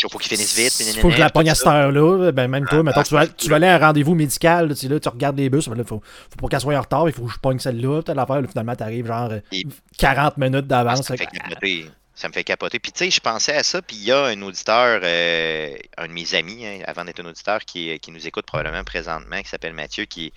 Il 0.04 0.10
faut 0.12 0.18
qu'il 0.18 0.30
finisse 0.36 0.54
vite. 0.58 0.74
Il 0.96 1.00
faut 1.00 1.08
que 1.08 1.14
je 1.14 1.20
la 1.20 1.30
pogne 1.30 1.50
à 1.50 1.56
cette 1.56 1.68
heure-là. 1.68 2.32
Ben, 2.34 2.50
même 2.50 2.66
toi, 2.68 2.80
Ah, 2.80 2.84
mettons, 2.84 3.00
ah, 3.00 3.04
tu, 3.06 3.14
vas, 3.14 3.26
c'est 3.26 3.38
tu 3.38 3.50
vas 3.50 3.56
aller 3.56 3.68
à 3.68 3.76
un 3.76 3.80
rendez-vous 3.88 4.16
médical, 4.16 4.68
là, 4.68 4.76
tu, 4.76 4.90
là, 4.90 5.00
tu 5.00 5.08
regardes 5.08 5.38
les 5.38 5.50
bus, 5.50 5.70
ben 5.70 5.76
là, 5.78 5.86
faut, 5.86 6.02
faut 6.30 6.36
pas 6.42 6.48
qu'elle 6.50 6.60
soit 6.60 6.76
en 6.78 6.82
retard, 6.82 7.08
il 7.08 7.14
faut 7.14 7.24
que 7.24 7.32
je 7.32 7.40
pogne 7.40 7.60
celle-là, 7.60 8.02
peut-être 8.02 8.18
l'affaire, 8.18 8.42
là, 8.42 8.48
finalement, 8.50 8.76
t'arrives 8.76 9.08
genre 9.08 9.32
euh, 9.32 9.40
Et- 9.54 9.64
40 9.98 10.38
minutes 10.38 10.66
Ah, 10.66 10.84
d'avance. 10.84 11.08
Fait 11.08 11.16
fait 11.16 11.26
que-. 11.28 11.88
Ça 12.16 12.28
me 12.28 12.34
fait 12.34 12.44
capoter. 12.44 12.80
Puis 12.80 12.92
tu 12.92 13.00
sais, 13.06 13.12
je 13.12 13.20
pensais 13.20 13.54
à 13.56 13.64
ça, 13.64 13.82
puis 13.82 13.96
il 13.98 14.04
y 14.04 14.12
a 14.12 14.26
un 14.26 14.42
auditeur, 14.44 15.02
euh, 15.04 15.76
un 15.98 16.08
de 16.08 16.14
mes 16.14 16.36
amis, 16.36 16.66
hein, 16.66 16.82
avant 16.86 17.06
d'être 17.06 17.20
un 17.22 17.26
auditeur, 17.26 17.62
qui, 17.66 18.00
qui 18.00 18.12
nous 18.12 18.28
écoute 18.28 18.46
probablement 18.46 18.84
présentement, 18.84 19.42
qui 19.42 19.50
s'appelle 19.50 19.74
Mathieu, 19.74 20.06
qui, 20.06 20.32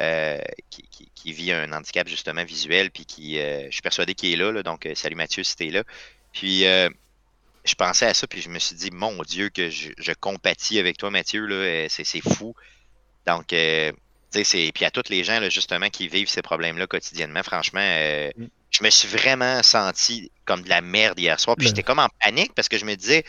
euh, 0.00 0.38
qui, 0.70 0.82
qui- 0.90 1.10
qui 1.14 1.32
vit 1.32 1.52
un 1.52 1.72
handicap 1.72 2.08
justement 2.08 2.44
visuel, 2.44 2.90
puis 2.90 3.06
qui, 3.06 3.38
euh, 3.38 3.66
je 3.66 3.72
suis 3.72 3.82
persuadé 3.82 4.14
qu'il 4.14 4.32
est 4.32 4.36
là, 4.36 4.62
donc 4.62 4.86
euh, 4.86 4.94
salut 4.94 5.16
Mathieu 5.16 5.42
si 5.44 5.56
t'es 5.56 5.70
là. 5.70 5.84
Puis 6.32 6.66
euh, 6.66 6.88
je 7.64 7.74
pensais 7.74 8.06
à 8.06 8.14
ça, 8.14 8.26
puis 8.26 8.40
je 8.42 8.48
me 8.50 8.58
suis 8.58 8.76
dit, 8.76 8.90
mon 8.90 9.22
Dieu, 9.22 9.50
que 9.50 9.70
je, 9.70 10.12
compatis 10.20 10.78
avec 10.78 10.96
toi, 10.98 11.10
Mathieu, 11.10 11.46
euh, 11.50 11.86
c'est 11.90 12.20
fou. 12.22 12.54
Donc, 13.26 13.52
euh, 13.52 13.92
tu 14.32 14.44
sais. 14.44 14.70
Puis 14.74 14.84
à 14.84 14.90
tous 14.90 15.08
les 15.10 15.24
gens, 15.24 15.40
là, 15.40 15.50
justement, 15.50 15.90
qui 15.90 16.08
vivent 16.08 16.28
ces 16.28 16.42
problèmes-là 16.42 16.86
quotidiennement, 16.86 17.42
franchement, 17.42 17.80
euh, 17.82 18.30
Mm. 18.36 18.46
Je 18.70 18.82
me 18.84 18.90
suis 18.90 19.08
vraiment 19.08 19.62
senti 19.62 20.30
comme 20.44 20.62
de 20.62 20.68
la 20.68 20.80
merde 20.80 21.18
hier 21.18 21.38
soir. 21.40 21.56
Puis 21.56 21.66
j'étais 21.68 21.82
comme 21.82 21.98
en 21.98 22.08
panique 22.20 22.54
parce 22.54 22.68
que 22.68 22.78
je 22.78 22.84
me 22.84 22.94
disais, 22.94 23.24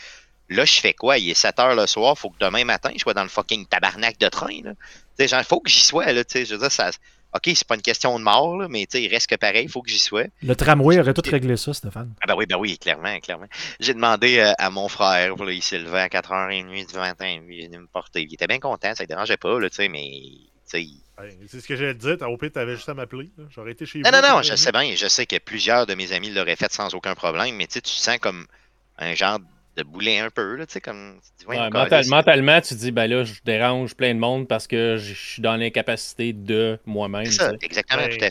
là, 0.48 0.64
je 0.64 0.80
fais 0.80 0.92
quoi? 0.94 1.18
Il 1.18 1.30
est 1.30 1.34
7 1.34 1.58
heures 1.58 1.74
le 1.74 1.86
soir, 1.86 2.16
faut 2.18 2.30
que 2.30 2.38
demain 2.40 2.64
matin, 2.64 2.90
je 2.94 2.98
sois 3.00 3.14
dans 3.14 3.22
le 3.22 3.28
fucking 3.28 3.66
tabarnak 3.66 4.18
de 4.18 4.28
train, 4.28 4.60
là. 4.64 4.72
Tu 4.72 5.24
sais, 5.24 5.28
genre, 5.28 5.42
faut 5.44 5.60
que 5.60 5.70
j'y 5.70 5.80
sois, 5.80 6.12
là, 6.12 6.24
tu 6.24 6.32
sais. 6.38 6.44
Je 6.44 6.54
veux 6.54 6.60
dire, 6.60 6.72
ça. 6.72 6.90
OK, 7.32 7.42
c'est 7.54 7.64
pas 7.66 7.76
une 7.76 7.82
question 7.82 8.18
de 8.18 8.24
mort, 8.24 8.56
là, 8.56 8.66
mais 8.68 8.82
il 8.82 9.06
reste 9.08 9.28
que 9.28 9.36
pareil, 9.36 9.62
il 9.66 9.70
faut 9.70 9.82
que 9.82 9.90
j'y 9.90 10.00
sois. 10.00 10.24
Le 10.42 10.56
tramway 10.56 10.98
aurait 10.98 11.14
tout 11.14 11.22
réglé 11.30 11.56
ça, 11.56 11.72
Stéphane. 11.72 12.12
Ah 12.20 12.26
ben 12.26 12.34
oui, 12.36 12.44
ben 12.46 12.56
oui, 12.56 12.76
clairement, 12.76 13.16
clairement. 13.20 13.46
J'ai 13.78 13.94
demandé 13.94 14.38
euh, 14.40 14.50
à 14.58 14.68
mon 14.70 14.88
frère, 14.88 15.34
il 15.48 15.62
s'est 15.62 15.78
levé 15.78 16.00
à 16.00 16.08
4h30 16.08 16.90
du 16.90 16.96
matin, 16.96 17.38
il 17.48 17.60
est 17.60 17.66
venu 17.68 17.78
me 17.78 17.86
porter. 17.86 18.22
Il 18.22 18.34
était 18.34 18.48
bien 18.48 18.58
content, 18.58 18.94
ça 18.96 19.04
ne 19.04 19.08
dérangeait 19.08 19.36
pas, 19.36 19.60
là, 19.60 19.70
tu 19.70 19.76
sais, 19.76 19.88
mais. 19.88 20.04
il- 20.04 20.50
C'est 21.48 21.60
ce 21.60 21.66
que 21.68 21.76
j'allais 21.76 21.94
te 21.94 21.98
dire. 22.14 22.28
Au 22.28 22.36
pire, 22.36 22.50
t'avais 22.52 22.74
juste 22.76 22.88
à 22.88 22.94
m'appeler. 22.94 23.30
J'aurais 23.50 23.72
été 23.72 23.86
chez 23.86 24.00
Non, 24.00 24.10
vous. 24.10 24.16
non, 24.16 24.22
non, 24.22 24.28
j'aurais 24.28 24.42
je 24.44 24.54
sais 24.56 24.72
bien, 24.72 24.94
je 24.94 25.06
sais 25.08 25.26
que 25.26 25.38
plusieurs 25.38 25.86
de 25.86 25.94
mes 25.94 26.12
amis 26.12 26.30
l'auraient 26.30 26.56
fait 26.56 26.72
sans 26.72 26.94
aucun 26.94 27.14
problème, 27.14 27.56
mais 27.56 27.66
tu 27.66 27.74
sais, 27.74 27.80
tu 27.80 27.90
sens 27.92 28.18
comme 28.18 28.46
un 28.98 29.14
genre 29.14 29.38
de 29.76 29.84
boulet 29.84 30.18
un 30.18 30.30
peu, 30.30 30.56
là, 30.56 30.66
tu 30.66 30.72
sais, 30.74 30.80
comme. 30.80 31.20
tu 31.22 31.44
dis, 31.44 31.46
Ouais, 31.46 31.70
mental- 31.70 32.04
mentalement, 32.08 32.60
tu 32.60 32.74
dis, 32.74 32.90
ben 32.90 33.06
là, 33.08 33.22
je 33.22 33.34
dérange 33.44 33.94
plein 33.94 34.12
de 34.14 34.18
monde 34.18 34.48
parce 34.48 34.66
que 34.66 34.96
je 34.98 35.14
suis 35.14 35.40
dans 35.40 35.56
l'incapacité 35.56 36.32
de 36.32 36.76
moi-même. 36.86 37.24
C'est 37.26 37.32
ça, 37.34 37.52
exactement, 37.62 38.02
Ben, 38.02 38.18
tout 38.18 38.24
à 38.24 38.30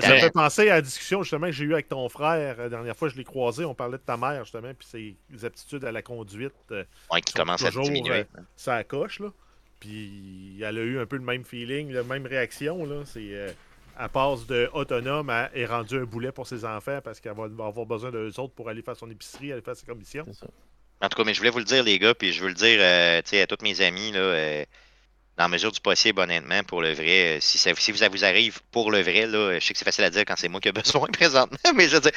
Ça, 0.00 0.14
me 0.14 0.18
fait 0.20 0.30
penser 0.30 0.70
à 0.70 0.76
la 0.76 0.82
discussion 0.82 1.22
justement 1.22 1.46
que 1.48 1.52
j'ai 1.52 1.64
eue 1.66 1.74
avec 1.74 1.88
ton 1.90 2.08
frère. 2.08 2.56
La 2.56 2.68
dernière 2.70 2.96
fois, 2.96 3.08
je 3.10 3.16
l'ai 3.16 3.24
croisé. 3.24 3.64
On 3.66 3.74
parlait 3.74 3.98
de 3.98 4.02
ta 4.02 4.16
mère 4.16 4.42
justement, 4.44 4.72
puis 4.76 4.88
ses 5.30 5.44
aptitudes 5.44 5.84
à 5.84 5.92
la 5.92 6.00
conduite. 6.02 6.54
euh, 6.72 6.82
ouais, 7.12 7.20
qui 7.20 7.34
commence 7.34 7.62
à 7.62 7.66
toujours, 7.66 7.84
diminuer. 7.84 8.24
ça 8.56 8.82
coche, 8.82 9.20
là. 9.20 9.28
Puis 9.80 10.60
elle 10.62 10.78
a 10.78 10.82
eu 10.82 10.98
un 11.00 11.06
peu 11.06 11.16
le 11.16 11.22
même 11.22 11.44
feeling, 11.44 11.90
la 11.92 12.02
même 12.02 12.26
réaction, 12.26 12.84
là. 12.84 13.02
C'est. 13.06 13.20
euh, 13.34 13.50
elle 13.98 14.08
passe 14.08 14.46
de 14.46 14.70
autonome 14.72 15.28
à 15.28 15.50
est 15.54 15.66
rendue 15.66 15.98
un 15.98 16.04
boulet 16.04 16.32
pour 16.32 16.46
ses 16.46 16.64
enfants 16.64 17.00
parce 17.04 17.20
qu'elle 17.20 17.34
va 17.34 17.44
avoir 17.66 17.84
besoin 17.84 18.10
d'eux 18.10 18.32
autres 18.38 18.54
pour 18.54 18.68
aller 18.68 18.80
faire 18.82 18.96
son 18.96 19.10
épicerie, 19.10 19.52
aller 19.52 19.60
faire 19.60 19.76
ses 19.76 19.84
commissions. 19.84 20.24
En 21.02 21.08
tout 21.08 21.16
cas, 21.16 21.24
mais 21.24 21.34
je 21.34 21.38
voulais 21.38 21.50
vous 21.50 21.58
le 21.58 21.64
dire, 21.64 21.82
les 21.82 21.98
gars, 21.98 22.14
puis 22.14 22.32
je 22.32 22.42
veux 22.42 22.48
le 22.48 22.54
dire 22.54 22.78
euh, 22.80 23.20
à 23.20 23.46
tous 23.46 23.62
mes 23.62 23.80
amis, 23.82 24.12
là, 24.12 24.18
euh, 24.20 24.64
dans 25.36 25.44
la 25.44 25.48
mesure 25.48 25.72
du 25.72 25.80
possible, 25.80 26.20
honnêtement, 26.20 26.62
pour 26.64 26.80
le 26.82 26.92
vrai. 26.92 27.36
euh, 27.36 27.40
Si 27.40 27.58
ça, 27.58 27.74
si 27.74 27.96
ça 27.96 28.08
vous 28.08 28.24
arrive 28.24 28.60
pour 28.70 28.90
le 28.90 29.00
vrai, 29.00 29.26
là, 29.26 29.58
je 29.58 29.64
sais 29.66 29.72
que 29.72 29.78
c'est 29.78 29.84
facile 29.84 30.04
à 30.04 30.10
dire 30.10 30.24
quand 30.26 30.36
c'est 30.36 30.48
moi 30.48 30.60
qui 30.60 30.68
ai 30.68 30.72
besoin 30.84 31.06
présentement, 31.08 31.58
mais 31.74 31.88
je 31.88 31.94
veux 31.96 32.00
dire, 32.00 32.12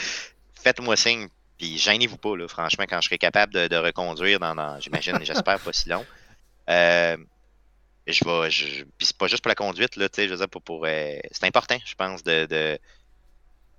faites-moi 0.62 0.96
signe, 0.96 1.28
puis 1.58 1.78
gênez-vous 1.78 2.18
pas, 2.18 2.36
là, 2.38 2.48
franchement, 2.48 2.86
quand 2.88 3.00
je 3.02 3.08
serai 3.08 3.18
capable 3.18 3.54
de, 3.54 3.68
de 3.68 3.76
reconduire 3.78 4.40
dans, 4.40 4.56
dans- 4.56 4.80
j'imagine, 4.80 5.18
j'espère 5.24 5.60
pas 5.60 5.74
si 5.74 5.90
long. 5.90 6.06
Euh, 6.70 7.18
je 8.08 8.26
vais. 8.26 8.50
Je, 8.52 8.84
puis 8.98 9.08
c'est 9.08 9.18
pas 9.18 9.28
juste 9.28 9.42
pour 9.44 9.50
la 9.50 9.56
conduite, 9.56 9.96
là, 9.96 10.10
tu 10.10 10.16
sais, 10.18 10.28
je 10.28 10.32
veux 10.34 10.38
dire, 10.38 10.50
pour. 10.50 10.62
pour 10.62 10.86
euh, 10.86 11.16
c'est 11.32 11.46
important, 11.46 11.78
je 11.86 11.96
pense, 11.96 12.24
de. 12.24 12.46
de 12.46 12.78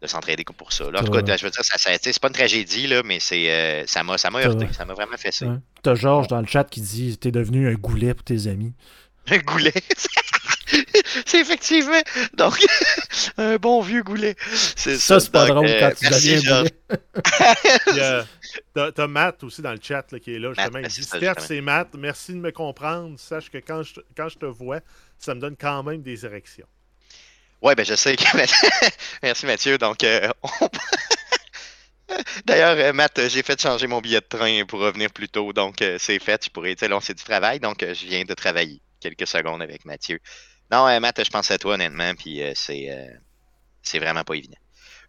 de 0.03 0.07
s'entraider 0.07 0.45
pour 0.45 0.71
ça. 0.71 0.91
Là, 0.91 1.01
en 1.01 1.05
tout 1.05 1.13
cas, 1.13 1.37
je 1.39 1.45
veux 1.45 1.51
dire, 1.51 1.65
ça, 1.65 1.79
ça- 1.79 1.91
c'est 1.99 2.19
pas 2.21 2.29
une 2.29 2.35
tragédie, 2.35 2.87
là, 2.87 3.03
mais 3.03 3.21
c'est, 3.21 3.51
euh, 3.51 3.87
ça 3.87 4.03
m'a 4.03 4.19
ça 4.19 4.29
m'a 4.31 4.41
heurté. 4.41 4.67
Ça 4.73 4.85
m'a 4.85 4.93
vraiment 4.93 5.17
fait 5.17 5.33
ça. 5.33 5.47
T'as 5.83 5.95
Georges 5.95 6.29
dans 6.29 6.41
le 6.43 6.47
chat 6.47 6.65
qui 6.65 6.83
dit 6.83 7.17
T'es 7.17 7.31
devenu 7.31 7.71
un 7.71 7.75
goulet 7.75 8.13
pour 8.13 8.23
tes 8.25 8.47
amis. 8.49 8.75
Un 9.31 9.39
goulet? 9.39 9.73
c'est 11.27 11.41
effectivement. 11.41 12.01
Donc, 12.35 12.55
un 13.39 13.57
bon 13.57 13.81
vieux 13.81 14.03
goulet. 14.03 14.37
C'est 14.77 14.99
Ça, 14.99 15.21
c'est 15.21 15.31
pas 15.31 15.47
drôle 15.47 15.67
euh, 15.67 15.81
quand 15.81 15.97
tu 15.97 16.05
merci, 16.05 16.35
deviens 16.37 16.63
goulet. 16.63 16.75
T'as 18.75 18.93
t'as 18.93 19.07
Matt 19.07 19.43
aussi 19.43 19.63
dans 19.63 19.73
le 19.73 19.81
chat 19.83 20.05
là, 20.13 20.19
qui 20.21 20.35
est 20.35 20.39
là, 20.39 20.53
justement. 20.55 20.81
Matt, 20.81 20.97
il 20.97 21.01
dit 21.01 21.07
Steph, 21.07 21.35
c'est 21.39 21.61
Matt, 21.61 21.89
merci 21.97 22.33
de 22.33 22.39
me 22.39 22.53
comprendre. 22.53 23.19
Sache 23.19 23.51
que 23.51 23.59
quand 23.59 23.83
je, 23.83 23.95
te- 23.95 24.01
quand 24.17 24.29
je 24.29 24.39
te 24.39 24.47
vois, 24.47 24.81
ça 25.19 25.35
me 25.35 25.41
donne 25.41 25.57
quand 25.57 25.83
même 25.83 26.03
des 26.03 26.25
érections. 26.25 26.67
Ouais, 27.63 27.75
ben 27.75 27.85
je 27.85 27.95
sais 27.95 28.15
que. 28.17 28.25
Merci 29.23 29.47
Mathieu. 29.47 29.79
Donc, 29.79 30.05
euh, 30.05 30.29
on- 30.61 30.69
D'ailleurs, 32.45 32.77
euh, 32.79 32.93
Matt, 32.93 33.29
j'ai 33.29 33.43
fait 33.43 33.61
changer 33.61 33.87
mon 33.87 34.01
billet 34.01 34.21
de 34.21 34.27
train 34.27 34.65
pour 34.67 34.81
revenir 34.81 35.11
plus 35.11 35.29
tôt. 35.29 35.53
Donc, 35.53 35.77
c'est 35.99 36.19
fait. 36.19 36.45
Je 36.45 36.51
pourrais. 36.51 36.75
Tu 36.75 36.81
sais, 36.81 36.89
là, 36.89 36.97
on 36.97 37.01
c'est 37.01 37.15
du 37.15 37.25
travail. 37.25 37.61
Donc, 37.61 37.79
je 37.81 38.07
viens 38.07 38.25
de 38.25 38.35
travailler 38.35 38.81
quelques 39.01 39.27
secondes 39.27 39.63
avec 39.63 39.85
Mathieu. 39.85 40.21
Non, 40.75 40.89
euh, 40.89 41.01
Matt, 41.01 41.23
je 41.25 41.31
pense 41.31 41.51
à 41.51 41.59
toi, 41.59 41.75
honnêtement. 41.75 42.13
Puis, 42.19 42.43
euh, 42.43 42.53
c'est. 42.55 42.91
euh, 42.91 43.07
c'est 43.83 43.99
vraiment 43.99 44.25
pas 44.25 44.35
évident. 44.35 44.57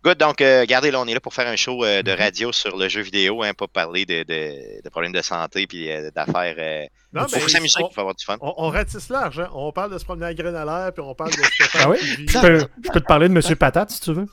Good, 0.03 0.17
donc, 0.19 0.41
euh, 0.41 0.59
regardez, 0.61 0.91
là, 0.91 0.99
on 0.99 1.07
est 1.07 1.13
là 1.13 1.19
pour 1.21 1.33
faire 1.33 1.47
un 1.47 1.55
show 1.55 1.83
euh, 1.83 2.03
de 2.03 2.11
Mm-hmm. 2.11 2.19
radio 2.19 2.51
sur 2.51 2.77
le 2.77 2.87
jeu 2.89 3.01
vidéo, 3.01 3.41
hein, 3.41 3.53
pas 3.53 3.67
parler 3.67 4.05
de, 4.05 4.21
de, 4.23 4.81
de 4.83 4.89
problèmes 4.89 5.13
de 5.13 5.21
santé 5.21 5.65
puis 5.65 5.89
euh, 5.89 6.11
d'affaires. 6.13 6.55
euh, 6.59 6.85
Non, 7.13 7.27
faut 7.27 7.37
mais 7.41 7.47
s'amuser, 7.49 7.81
on, 7.81 7.87
il 7.89 7.93
faut 7.93 8.01
avoir 8.01 8.13
du 8.15 8.23
fun. 8.23 8.37
on, 8.41 8.53
on 8.57 8.69
ratisse 8.69 9.09
large, 9.09 9.39
hein. 9.39 9.49
On 9.53 9.71
parle 9.71 9.91
de 9.93 9.97
se 9.97 10.03
promener 10.05 10.27
à 10.27 10.33
graine 10.35 10.55
à 10.55 10.65
l'air, 10.65 10.91
puis 10.93 11.01
on 11.01 11.15
parle 11.15 11.31
de 11.31 11.41
Ah 11.79 11.89
oui? 11.89 11.97
Je 12.27 12.39
peux, 12.39 12.59
je 12.83 12.89
peux 12.91 12.99
te 13.01 13.07
parler 13.07 13.27
de 13.29 13.33
Monsieur 13.33 13.55
Patate 13.55 13.89
si 13.91 14.01
tu 14.01 14.13
veux. 14.13 14.27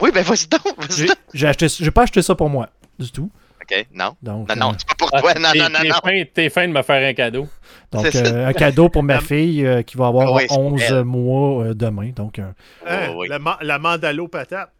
Oui, 0.00 0.10
ben 0.12 0.22
vas-y 0.24 0.46
donc, 0.48 0.60
vas-y 0.76 0.92
J'ai 0.98 1.06
donc. 1.06 1.16
j'ai 1.32 1.46
acheté, 1.46 1.68
j'ai 1.68 1.90
pas 1.92 2.02
acheté 2.02 2.20
ça 2.20 2.34
pour 2.34 2.50
moi 2.50 2.68
du 2.98 3.10
tout. 3.10 3.30
OK, 3.70 3.86
non? 3.94 4.16
Donc, 4.22 4.48
Non, 4.50 4.56
non, 4.56 4.70
euh, 4.70 4.74
c'est 4.78 4.88
pas 4.88 4.94
pour 4.98 5.10
Ah, 5.12 5.20
toi. 5.20 5.34
Non, 5.34 5.50
t'es- 5.52 5.58
non, 5.58 5.68
non, 5.70 5.78
t'es 5.80 5.88
non. 5.88 5.94
fin- 6.04 6.24
T'es 6.32 6.50
fin 6.50 6.68
de 6.68 6.72
me 6.72 6.82
faire 6.82 7.08
un 7.08 7.14
cadeau. 7.14 7.48
donc 7.90 8.06
c'est 8.12 8.26
euh, 8.26 8.46
un 8.46 8.52
cadeau 8.52 8.88
pour 8.88 9.02
ma 9.02 9.20
fille 9.20 9.64
euh, 9.66 9.82
qui 9.82 9.96
va 9.96 10.06
avoir 10.08 10.32
Oui, 10.32 10.44
c'est 10.48 10.56
11 10.58 10.82
elle. 10.82 11.04
mois 11.04 11.64
euh, 11.64 11.74
demain. 11.74 12.10
Donc, 12.10 12.38
euh, 12.38 12.50
Hein, 12.86 13.08
Oh, 13.10 13.14
oui. 13.18 13.28
la, 13.28 13.38
ma- 13.38 13.58
la 13.62 13.78
mandalo 13.78 14.28
patate. 14.28 14.70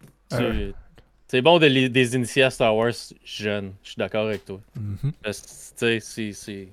C'est 1.28 1.40
bon 1.42 1.58
de 1.58 1.66
les, 1.66 1.88
des 1.88 2.14
initier 2.14 2.42
à 2.44 2.50
Star 2.50 2.76
Wars 2.76 2.92
jeune. 3.24 3.72
Je 3.82 3.88
suis 3.90 3.98
d'accord 3.98 4.26
avec 4.26 4.44
toi. 4.44 4.60
mhm. 4.76 5.12
Parce 5.22 5.40
que, 5.40 5.46
Tu 5.46 5.50
sais, 5.76 6.00
c'est- 6.00 6.32
c'est. 6.32 6.68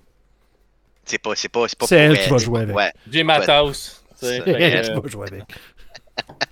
C'est 1.06 1.18
pas, 1.18 1.32
c'est 1.36 1.50
pas, 1.50 1.68
c'est 1.68 1.78
pas 1.80 1.88
C'est 1.88 1.96
pour 1.96 2.04
elle 2.16 2.20
qui 2.24 2.30
va 2.30 2.38
c'est 2.38 2.46
jouer 2.46 2.62
avec. 2.62 2.76
Ouais, 2.76 2.92
J'ai 3.10 3.24
ma 3.24 3.40
tasse. 3.42 4.04
que, 4.20 4.26
Elle 4.50 4.84
qui 4.84 4.90
va 5.02 5.08
jouer 5.08 5.28
avec. 5.28 5.44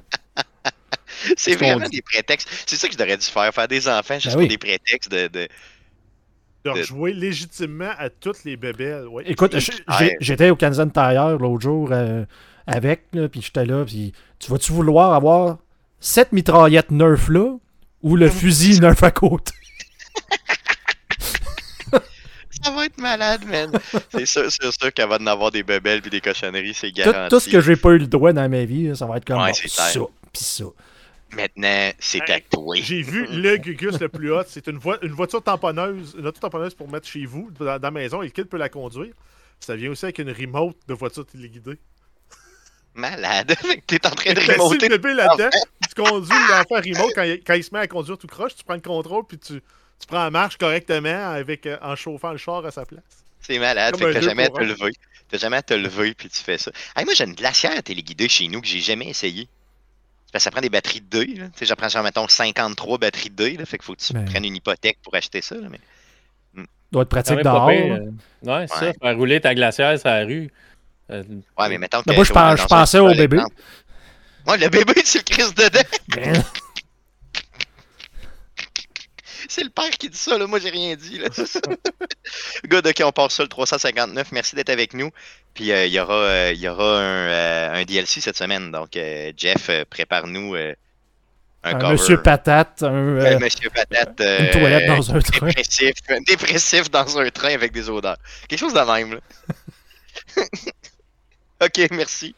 c'est 1.38 1.56
vraiment 1.56 1.86
dit? 1.86 1.98
des 1.98 2.02
prétextes. 2.02 2.50
C'est 2.66 2.76
ça 2.76 2.88
que 2.88 2.94
je 2.94 2.98
devrais 2.98 3.18
dû 3.18 3.26
faire, 3.26 3.54
faire 3.54 3.68
des 3.68 3.88
enfants 3.88 4.20
juste 4.20 4.36
Ben 4.36 4.42
pour 4.42 4.50
des 4.50 4.58
prétextes 4.58 5.12
de. 5.12 5.28
de... 5.28 5.48
De 6.66 6.72
rejouer 6.72 7.14
légitimement 7.14 7.92
à 7.98 8.10
toutes 8.10 8.44
les 8.44 8.58
bébelles. 8.58 9.08
Ouais. 9.08 9.24
Écoute, 9.26 9.56
j'étais 10.20 10.50
au 10.50 10.58
Kansas 10.58 10.90
Tire 10.94 11.38
l'autre 11.38 11.62
jour 11.62 11.88
euh, 11.94 12.26
avec, 12.68 13.06
là, 13.14 13.30
puis 13.30 13.42
j'étais 13.42 13.64
là, 13.64 13.86
puis 13.86 14.12
tu 14.40 14.52
vas-tu 14.52 14.74
vouloir 14.74 15.14
avoir 15.14 15.60
cette 16.02 16.34
mitraillette 16.34 16.92
Nerf 16.92 17.30
là 17.30 17.56
ou 18.02 18.18
le 18.18 18.30
fusil 18.30 18.82
Nerf 18.82 19.02
à 19.04 19.12
côté? 19.12 19.54
Ça 22.62 22.72
va 22.72 22.86
être 22.86 22.98
malade, 22.98 23.46
man. 23.46 23.72
c'est 24.12 24.26
sûr, 24.26 24.52
c'est 24.52 24.72
sûr 24.72 24.94
qu'elle 24.94 25.08
va 25.08 25.18
en 25.20 25.28
avoir 25.28 25.52
des 25.52 25.64
bebelles 25.64 26.02
puis 26.02 26.10
des 26.10 26.20
cochonneries, 26.20 26.74
c'est 26.74 26.92
garanti. 26.92 27.30
tout 27.30 27.40
ce 27.40 27.50
que 27.50 27.62
j'ai 27.62 27.78
pas 27.78 27.92
eu 27.92 28.00
le 28.00 28.08
droit 28.08 28.34
dans 28.34 28.50
ma 28.50 28.66
vie, 28.66 28.96
ça 28.96 29.06
va 29.06 29.18
être 29.18 29.26
comme 29.26 29.42
Ouais, 29.42 29.52
bon, 29.52 29.54
c'est 29.54 29.70
ça, 29.70 30.00
puis 30.34 30.44
ça. 30.44 30.66
Maintenant, 31.32 31.92
c'est 32.00 32.30
à 32.30 32.38
Hey, 32.38 32.44
toi. 32.50 32.76
J'ai 32.82 33.02
vu 33.02 33.26
le 33.32 33.58
Gugus 33.58 34.00
le 34.00 34.10
plus 34.10 34.32
hot. 34.32 34.44
C'est 34.48 34.68
une, 34.68 34.80
une 35.02 35.12
voiture 35.12 35.44
tamponneuse, 35.44 36.16
une 36.18 36.28
auto 36.28 36.40
tamponneuse 36.40 36.74
pour 36.74 36.90
mettre 36.90 37.08
chez 37.08 37.26
vous, 37.26 37.52
dans, 37.52 37.66
dans 37.66 37.80
la 37.80 37.92
maison, 37.92 38.22
et 38.22 38.26
le 38.26 38.32
kid 38.32 38.46
peut 38.46 38.58
la 38.58 38.70
conduire. 38.70 39.14
Ça 39.60 39.76
vient 39.76 39.92
aussi 39.92 40.06
avec 40.06 40.20
une 40.20 40.32
remote 40.32 40.78
de 40.88 40.94
voiture 40.94 41.26
téléguidée. 41.26 41.78
Malade. 42.96 43.56
T'es 43.88 44.06
en 44.06 44.12
train 44.12 44.34
de 44.34 44.40
remonter. 44.54 44.90
le 44.90 44.98
bébé 44.98 45.14
là-dedans, 45.14 45.50
tu 45.88 46.02
conduis 46.02 46.38
l'enfant 46.50 46.76
remote 46.76 47.14
quand 47.14 47.24
il, 47.24 47.44
quand 47.44 47.54
il 47.54 47.64
se 47.64 47.74
met 47.74 47.80
à 47.80 47.88
conduire 47.88 48.18
tout 48.18 48.28
croche, 48.28 48.56
tu 48.56 48.64
prends 48.64 48.76
le 48.76 48.82
contrôle 48.82 49.26
puis 49.28 49.38
tu, 49.38 49.54
tu 50.00 50.08
prends 50.08 50.24
la 50.24 50.32
marche 50.32 50.58
correctement 50.58 51.32
avec, 51.32 51.66
euh, 51.66 51.78
en 51.82 51.96
chauffant 51.96 52.32
le 52.32 52.38
char 52.38 52.66
à 52.66 52.72
sa 52.72 52.86
place. 52.86 53.04
C'est 53.42 53.60
malade. 53.60 53.96
Fait 53.98 54.06
que 54.06 54.12
t'as 54.14 54.22
jamais 54.22 54.44
à 54.46 54.50
te 54.50 54.62
lever. 54.62 54.92
T'as 55.30 55.38
jamais 55.38 55.58
à 55.58 55.62
te 55.62 55.74
lever 55.74 56.14
puis 56.14 56.30
tu 56.30 56.40
fais 56.42 56.58
ça. 56.58 56.72
Hey, 56.96 57.06
moi, 57.06 57.14
j'ai 57.14 57.26
une 57.26 57.36
glacière 57.36 57.82
téléguidée 57.84 58.28
chez 58.28 58.48
nous 58.48 58.62
que 58.62 58.68
j'ai 58.68 58.80
jamais 58.82 59.08
essayé. 59.10 59.48
Ça 60.38 60.52
prend 60.52 60.62
des 60.62 60.70
batteries 60.70 61.02
de 61.02 61.06
deuil. 61.10 61.44
Tu 61.58 61.66
j'apprends 61.66 61.90
genre, 61.90 62.04
mettons, 62.04 62.28
53 62.28 62.98
batteries 63.00 63.30
de 63.32 63.36
deuil. 63.36 63.58
Là. 63.58 63.66
Fait 63.66 63.78
qu'il 63.78 63.86
faut 63.86 63.96
que 63.96 64.02
tu 64.02 64.14
Ben. 64.14 64.26
prennes 64.26 64.46
une 64.46 64.56
hypothèque 64.56 65.00
pour 65.04 65.16
acheter 65.16 65.42
ça. 65.42 65.56
Là, 65.56 65.68
mais... 65.72 65.80
doit 66.92 67.02
être 67.04 67.10
pratique 67.10 67.40
dehors. 67.42 67.68
pire, 67.68 67.94
euh, 67.96 68.00
Ouais, 68.44 68.66
c'est 68.68 68.86
Ouais. 68.86 68.94
ça. 68.94 68.94
Faire 69.02 69.18
rouler 69.18 69.42
ta 69.42 69.54
glacière 69.56 69.98
sur 70.00 70.08
la 70.10 70.24
rue. 70.26 70.50
Euh, 71.12 71.24
Ouais, 71.58 71.70
mais 71.70 71.78
mettons 71.80 72.00
que. 72.02 72.10
Mais 72.10 72.16
moi, 72.16 72.24
je 72.24 72.32
pense- 72.34 72.66
pensais 72.68 73.00
au 73.00 73.10
bébé. 73.10 73.38
exemple. 73.38 73.56
Ouais, 74.48 74.58
le 74.58 74.70
bébé, 74.70 74.94
c'est 75.04 75.20
le 75.20 75.24
Christ 75.36 75.58
dedans. 75.58 76.42
C'est 79.50 79.64
le 79.64 79.72
père 79.72 79.90
qui 79.90 80.10
dit 80.10 80.18
ça, 80.18 80.38
là. 80.38 80.46
Moi, 80.46 80.60
j'ai 80.60 80.70
rien 80.70 80.96
dit, 80.96 81.18
là. 81.18 81.28
Good, 82.70 82.86
ok, 82.86 83.02
on 83.04 83.12
passe 83.12 83.34
ça 83.34 83.44
le 83.44 83.50
359. 83.50 84.32
Merci 84.32 84.56
d'être 84.56 84.70
avec 84.70 84.94
nous. 84.94 85.10
Puis, 85.56 85.72
euh, 85.72 85.88
il 85.88 85.92
y 85.92 86.00
aura, 86.00 86.14
euh, 86.14 86.54
y 86.56 86.68
aura 86.68 87.00
un, 87.00 87.28
euh, 87.30 87.82
un 87.82 87.84
DLC 87.84 88.22
cette 88.22 88.38
semaine. 88.38 88.72
Donc, 88.72 88.96
euh, 88.96 89.34
Jeff, 89.36 89.70
euh, 89.72 89.86
prépare-nous 89.90 90.54
euh, 90.54 90.76
un, 91.64 91.72
un 91.72 91.80
cover. 91.80 91.94
Monsieur 91.94 92.22
Patate, 92.22 92.84
un, 92.84 92.94
euh, 92.94 93.40
Monsieur 93.40 93.72
Patate. 93.72 94.22
euh, 94.22 94.40
une 94.46 94.52
toilette 94.52 94.88
dans 94.88 95.16
un 95.16 95.20
train. 95.20 95.48
Dépressif, 95.48 95.94
dépressif 96.28 96.92
dans 96.92 97.18
un 97.18 97.30
train 97.32 97.54
avec 97.56 97.72
des 97.72 97.90
odeurs. 97.90 98.18
Quelque 98.48 98.60
chose 98.60 98.74
de 98.76 98.80
même, 98.80 99.14
là. 99.16 100.44
ok, 101.66 101.88
merci. 101.92 102.36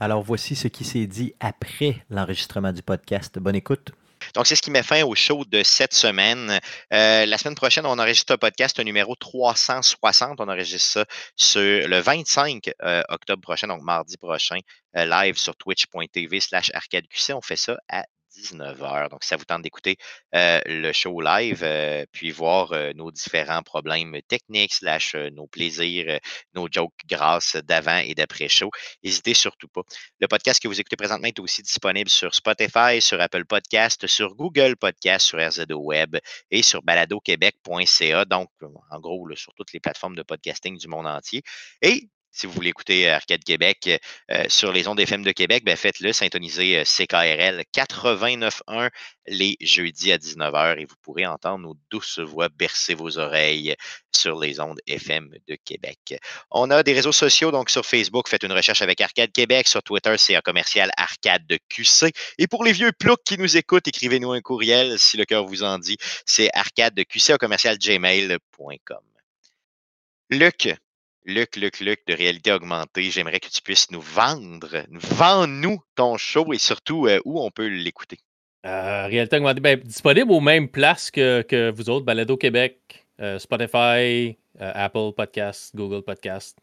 Alors 0.00 0.22
voici 0.22 0.56
ce 0.56 0.66
qui 0.68 0.84
s'est 0.84 1.06
dit 1.06 1.34
après 1.40 2.04
l'enregistrement 2.10 2.72
du 2.72 2.82
podcast. 2.82 3.38
Bonne 3.38 3.54
écoute. 3.56 3.92
Donc, 4.34 4.46
c'est 4.46 4.56
ce 4.56 4.62
qui 4.62 4.70
met 4.70 4.82
fin 4.82 5.02
au 5.04 5.14
show 5.14 5.44
de 5.44 5.62
cette 5.62 5.94
semaine. 5.94 6.58
Euh, 6.92 7.26
la 7.26 7.38
semaine 7.38 7.54
prochaine, 7.54 7.86
on 7.86 7.98
enregistre 7.98 8.32
un 8.32 8.38
podcast, 8.38 8.78
numéro 8.80 9.14
360. 9.14 10.40
On 10.40 10.48
enregistre 10.48 10.90
ça 10.90 11.04
sur 11.36 11.88
le 11.88 11.98
25 11.98 12.70
euh, 12.82 13.02
octobre 13.08 13.42
prochain, 13.42 13.68
donc 13.68 13.82
mardi 13.82 14.16
prochain, 14.16 14.58
euh, 14.96 15.04
live 15.04 15.36
sur 15.36 15.56
twitch.tv 15.56 16.40
slash 16.40 16.70
arcadeqc. 16.74 17.32
On 17.34 17.42
fait 17.42 17.56
ça 17.56 17.76
à 17.88 18.04
19h. 18.40 19.10
Donc, 19.10 19.22
si 19.22 19.28
ça 19.28 19.36
vous 19.36 19.44
tente 19.44 19.62
d'écouter 19.62 19.96
euh, 20.34 20.60
le 20.66 20.92
show 20.92 21.20
live, 21.20 21.62
euh, 21.62 22.04
puis 22.12 22.30
voir 22.30 22.72
euh, 22.72 22.92
nos 22.94 23.10
différents 23.10 23.62
problèmes 23.62 24.20
techniques, 24.28 24.74
slash 24.74 25.14
nos 25.14 25.46
plaisirs, 25.46 26.20
nos 26.54 26.68
jokes 26.70 26.92
grasses 27.06 27.56
d'avant 27.56 27.98
et 27.98 28.14
d'après 28.14 28.48
show, 28.48 28.70
n'hésitez 29.02 29.34
surtout 29.34 29.68
pas. 29.68 29.82
Le 30.20 30.28
podcast 30.28 30.62
que 30.62 30.68
vous 30.68 30.80
écoutez 30.80 30.96
présentement 30.96 31.28
est 31.28 31.38
aussi 31.38 31.62
disponible 31.62 32.10
sur 32.10 32.34
Spotify, 32.34 33.00
sur 33.00 33.20
Apple 33.20 33.44
Podcast, 33.44 34.06
sur 34.06 34.34
Google 34.34 34.76
Podcast, 34.76 35.26
sur 35.26 35.38
RZO 35.38 35.76
Web 35.76 36.16
et 36.50 36.62
sur 36.62 36.82
baladoquebec.ca. 36.82 38.24
Donc, 38.24 38.50
en 38.90 39.00
gros, 39.00 39.28
sur 39.34 39.54
toutes 39.54 39.72
les 39.72 39.80
plateformes 39.80 40.16
de 40.16 40.22
podcasting 40.22 40.76
du 40.78 40.88
monde 40.88 41.06
entier. 41.06 41.42
Et 41.82 42.08
si 42.36 42.46
vous 42.46 42.52
voulez 42.52 42.68
écouter 42.68 43.08
Arcade 43.08 43.42
Québec 43.42 43.88
euh, 44.30 44.44
sur 44.48 44.70
les 44.70 44.88
ondes 44.88 45.00
FM 45.00 45.22
de 45.22 45.32
Québec, 45.32 45.64
ben 45.64 45.74
faites-le, 45.74 46.12
syntonisez 46.12 46.78
euh, 46.78 46.84
CKRL 46.84 47.64
89.1 47.74 48.90
les 49.26 49.56
jeudis 49.62 50.12
à 50.12 50.18
19h 50.18 50.78
et 50.78 50.84
vous 50.84 50.94
pourrez 51.00 51.24
entendre 51.24 51.60
nos 51.60 51.76
douces 51.90 52.18
voix 52.18 52.50
bercer 52.50 52.94
vos 52.94 53.18
oreilles 53.18 53.74
sur 54.14 54.38
les 54.38 54.60
ondes 54.60 54.78
FM 54.86 55.34
de 55.48 55.56
Québec. 55.64 56.20
On 56.50 56.70
a 56.70 56.82
des 56.82 56.92
réseaux 56.92 57.12
sociaux, 57.12 57.50
donc 57.50 57.70
sur 57.70 57.86
Facebook, 57.86 58.28
faites 58.28 58.42
une 58.42 58.52
recherche 58.52 58.82
avec 58.82 59.00
Arcade 59.00 59.32
Québec. 59.32 59.66
Sur 59.66 59.82
Twitter, 59.82 60.14
c'est 60.18 60.36
un 60.36 60.42
commercial 60.42 60.90
Arcade 60.98 61.46
de 61.46 61.58
QC. 61.70 62.12
Et 62.38 62.46
pour 62.46 62.64
les 62.64 62.72
vieux 62.72 62.92
ploucs 62.92 63.24
qui 63.24 63.38
nous 63.38 63.56
écoutent, 63.56 63.88
écrivez-nous 63.88 64.32
un 64.32 64.42
courriel 64.42 64.98
si 64.98 65.16
le 65.16 65.24
cœur 65.24 65.46
vous 65.46 65.62
en 65.62 65.78
dit. 65.78 65.96
C'est 66.26 66.50
arcade 66.54 66.94
de 66.94 67.02
QC 67.02 67.32
au 67.32 67.38
commercial 67.38 67.78
gmail.com. 67.78 69.00
Luc, 70.30 70.74
Luc, 71.26 71.56
Luc, 71.56 71.80
Luc 71.80 72.02
de 72.06 72.14
réalité 72.14 72.52
augmentée, 72.52 73.10
j'aimerais 73.10 73.40
que 73.40 73.48
tu 73.48 73.60
puisses 73.60 73.90
nous 73.90 74.00
vendre, 74.00 74.84
vends-nous 74.90 75.80
ton 75.96 76.16
show 76.16 76.52
et 76.52 76.58
surtout 76.58 77.08
euh, 77.08 77.18
où 77.24 77.40
on 77.40 77.50
peut 77.50 77.66
l'écouter. 77.66 78.18
Euh, 78.64 79.06
réalité 79.06 79.36
augmentée, 79.36 79.60
ben, 79.60 79.76
disponible 79.76 80.30
aux 80.30 80.40
mêmes 80.40 80.68
places 80.68 81.10
que, 81.10 81.42
que 81.42 81.72
vous 81.72 81.90
autres, 81.90 82.06
Balado 82.06 82.36
Québec, 82.36 83.04
euh, 83.20 83.40
Spotify, 83.40 84.38
Apple 84.60 85.12
Podcast, 85.16 85.74
Google 85.74 86.02
Podcast. 86.02 86.56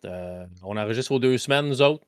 On 0.64 0.78
enregistre 0.78 1.12
aux 1.12 1.20
deux 1.20 1.38
semaines, 1.38 1.68
nous 1.68 1.82
autres. 1.84 2.06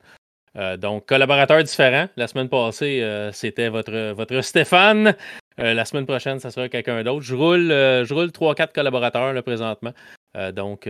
Donc, 0.77 1.05
collaborateurs 1.05 1.61
différents. 1.61 2.07
La 2.15 2.27
semaine 2.27 2.49
passée, 2.49 3.07
c'était 3.33 3.69
votre, 3.69 4.13
votre 4.13 4.41
Stéphane. 4.41 5.15
La 5.59 5.85
semaine 5.85 6.07
prochaine, 6.07 6.39
ça 6.39 6.49
sera 6.49 6.69
quelqu'un 6.69 7.03
d'autre. 7.03 7.21
Je 7.21 7.35
roule, 7.35 7.67
je 7.69 8.13
roule 8.15 8.29
3-4 8.29 8.73
collaborateurs 8.73 9.31
là, 9.33 9.43
présentement. 9.43 9.93
Donc, 10.53 10.89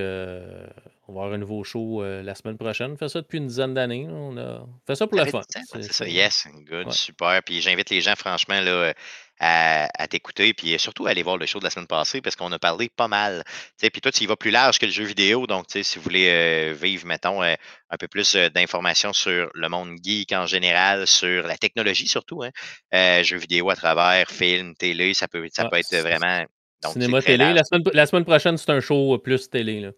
on 1.08 1.14
va 1.14 1.22
avoir 1.22 1.34
un 1.34 1.38
nouveau 1.38 1.64
show 1.64 2.02
euh, 2.04 2.24
la 2.24 2.34
semaine 2.36 2.58
prochaine. 2.58 2.92
On 2.94 2.98
fait 2.98 3.10
ça 3.10 3.22
depuis 3.22 3.38
une 3.38 3.48
dizaine 3.48 3.74
d'années. 3.74 4.08
On 4.10 4.38
a 4.38 4.66
fait 4.88 4.96
ça 4.96 5.06
pour 5.08 5.16
le 5.18 5.22
Avec 5.22 5.32
fun. 5.32 5.42
C'est- 5.50 5.92
ça, 5.94 6.08
yes, 6.08 6.48
good, 6.68 6.88
Ouais. 6.88 6.92
super. 6.94 7.42
Puis 7.44 7.62
j'invite 7.62 7.90
les 7.90 8.02
gens, 8.02 8.16
franchement, 8.16 8.60
là, 8.62 8.94
à, 9.40 9.88
à 10.02 10.08
t'écouter, 10.08 10.54
puis 10.54 10.80
surtout 10.80 11.08
à 11.08 11.10
aller 11.10 11.22
voir 11.22 11.38
le 11.38 11.46
show 11.46 11.60
de 11.60 11.66
la 11.66 11.70
semaine 11.70 11.88
passée, 11.88 12.22
parce 12.22 12.36
qu'on 12.38 12.52
a 12.54 12.58
parlé 12.60 12.90
pas 12.90 13.08
mal. 13.10 13.44
Puis 13.80 14.02
toi, 14.02 14.12
tu 14.12 14.24
y 14.24 14.26
vas 14.28 14.36
plus 14.38 14.50
large 14.52 14.80
que 14.80 14.86
le 14.86 14.92
jeu 14.94 15.04
vidéo, 15.04 15.46
donc 15.46 15.66
si 15.70 15.98
vous 15.98 16.02
voulez 16.04 16.30
euh, 16.30 16.74
vivre, 16.74 17.06
mettons, 17.06 17.44
euh, 17.44 17.54
un 17.90 17.98
peu 17.98 18.08
plus 18.08 18.36
euh, 18.36 18.50
d'informations 18.50 19.12
sur 19.14 19.52
le 19.54 19.68
monde 19.70 19.98
geek 20.02 20.32
en 20.32 20.46
général, 20.46 21.06
sur 21.06 21.46
la 21.48 21.58
technologie 21.58 22.08
surtout, 22.08 22.44
hein, 22.44 23.22
jeux 23.24 23.38
vidéo 23.38 23.70
à 23.70 23.76
travers 23.76 24.30
films, 24.32 24.74
télé, 24.76 25.14
ça 25.14 25.28
peut, 25.28 25.46
ça 25.52 25.68
peut 25.70 25.78
être 25.80 25.96
vraiment... 25.98 26.46
donc, 26.82 26.94
Cinéma 26.94 27.22
télé. 27.22 27.38
large. 27.38 27.56
La 27.56 27.64
semaine, 27.66 27.84
la 27.94 28.06
semaine 28.06 28.26
prochaine, 28.26 28.58
c'est 28.58 28.72
un 28.72 28.80
show 28.80 29.18
plus 29.18 29.50
télé. 29.50 29.82
Là. 29.82 29.92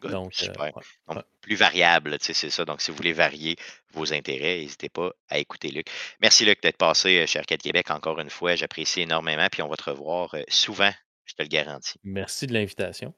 Good, 0.00 0.12
Donc, 0.12 0.32
euh, 0.42 0.62
ouais. 0.62 0.72
Donc, 1.08 1.24
plus 1.42 1.56
variable, 1.56 2.18
tu 2.18 2.26
sais, 2.26 2.32
c'est 2.32 2.50
ça. 2.50 2.64
Donc, 2.64 2.80
si 2.80 2.90
vous 2.90 2.96
voulez 2.96 3.12
varier 3.12 3.56
vos 3.92 4.12
intérêts, 4.12 4.58
n'hésitez 4.60 4.88
pas 4.88 5.10
à 5.28 5.38
écouter 5.38 5.70
Luc. 5.70 5.86
Merci, 6.20 6.46
Luc, 6.46 6.62
d'être 6.62 6.78
passé 6.78 7.18
euh, 7.18 7.26
chez 7.26 7.38
Arcade 7.38 7.60
Québec 7.60 7.90
encore 7.90 8.18
une 8.18 8.30
fois. 8.30 8.54
J'apprécie 8.56 9.02
énormément. 9.02 9.46
Puis, 9.52 9.62
on 9.62 9.68
va 9.68 9.76
te 9.76 9.90
revoir 9.90 10.34
euh, 10.34 10.42
souvent, 10.48 10.90
je 11.26 11.34
te 11.34 11.42
le 11.42 11.48
garantis. 11.48 11.98
Merci 12.02 12.46
de 12.46 12.54
l'invitation. 12.54 13.14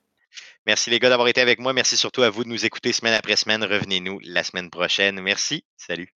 Merci, 0.67 0.91
les 0.91 0.99
gars, 0.99 1.09
d'avoir 1.09 1.29
été 1.29 1.41
avec 1.41 1.61
moi. 1.61 1.73
Merci 1.73 1.97
surtout 1.97 2.23
à 2.23 2.31
vous 2.31 2.43
de 2.43 2.49
nous 2.49 2.65
écouter 2.65 2.93
semaine 2.93 3.15
après 3.15 3.37
semaine. 3.37 3.63
Revenez-nous 3.63 4.19
la 4.25 4.43
semaine 4.43 4.71
prochaine. 4.71 5.21
Merci. 5.21 5.65
Salut. 5.77 6.13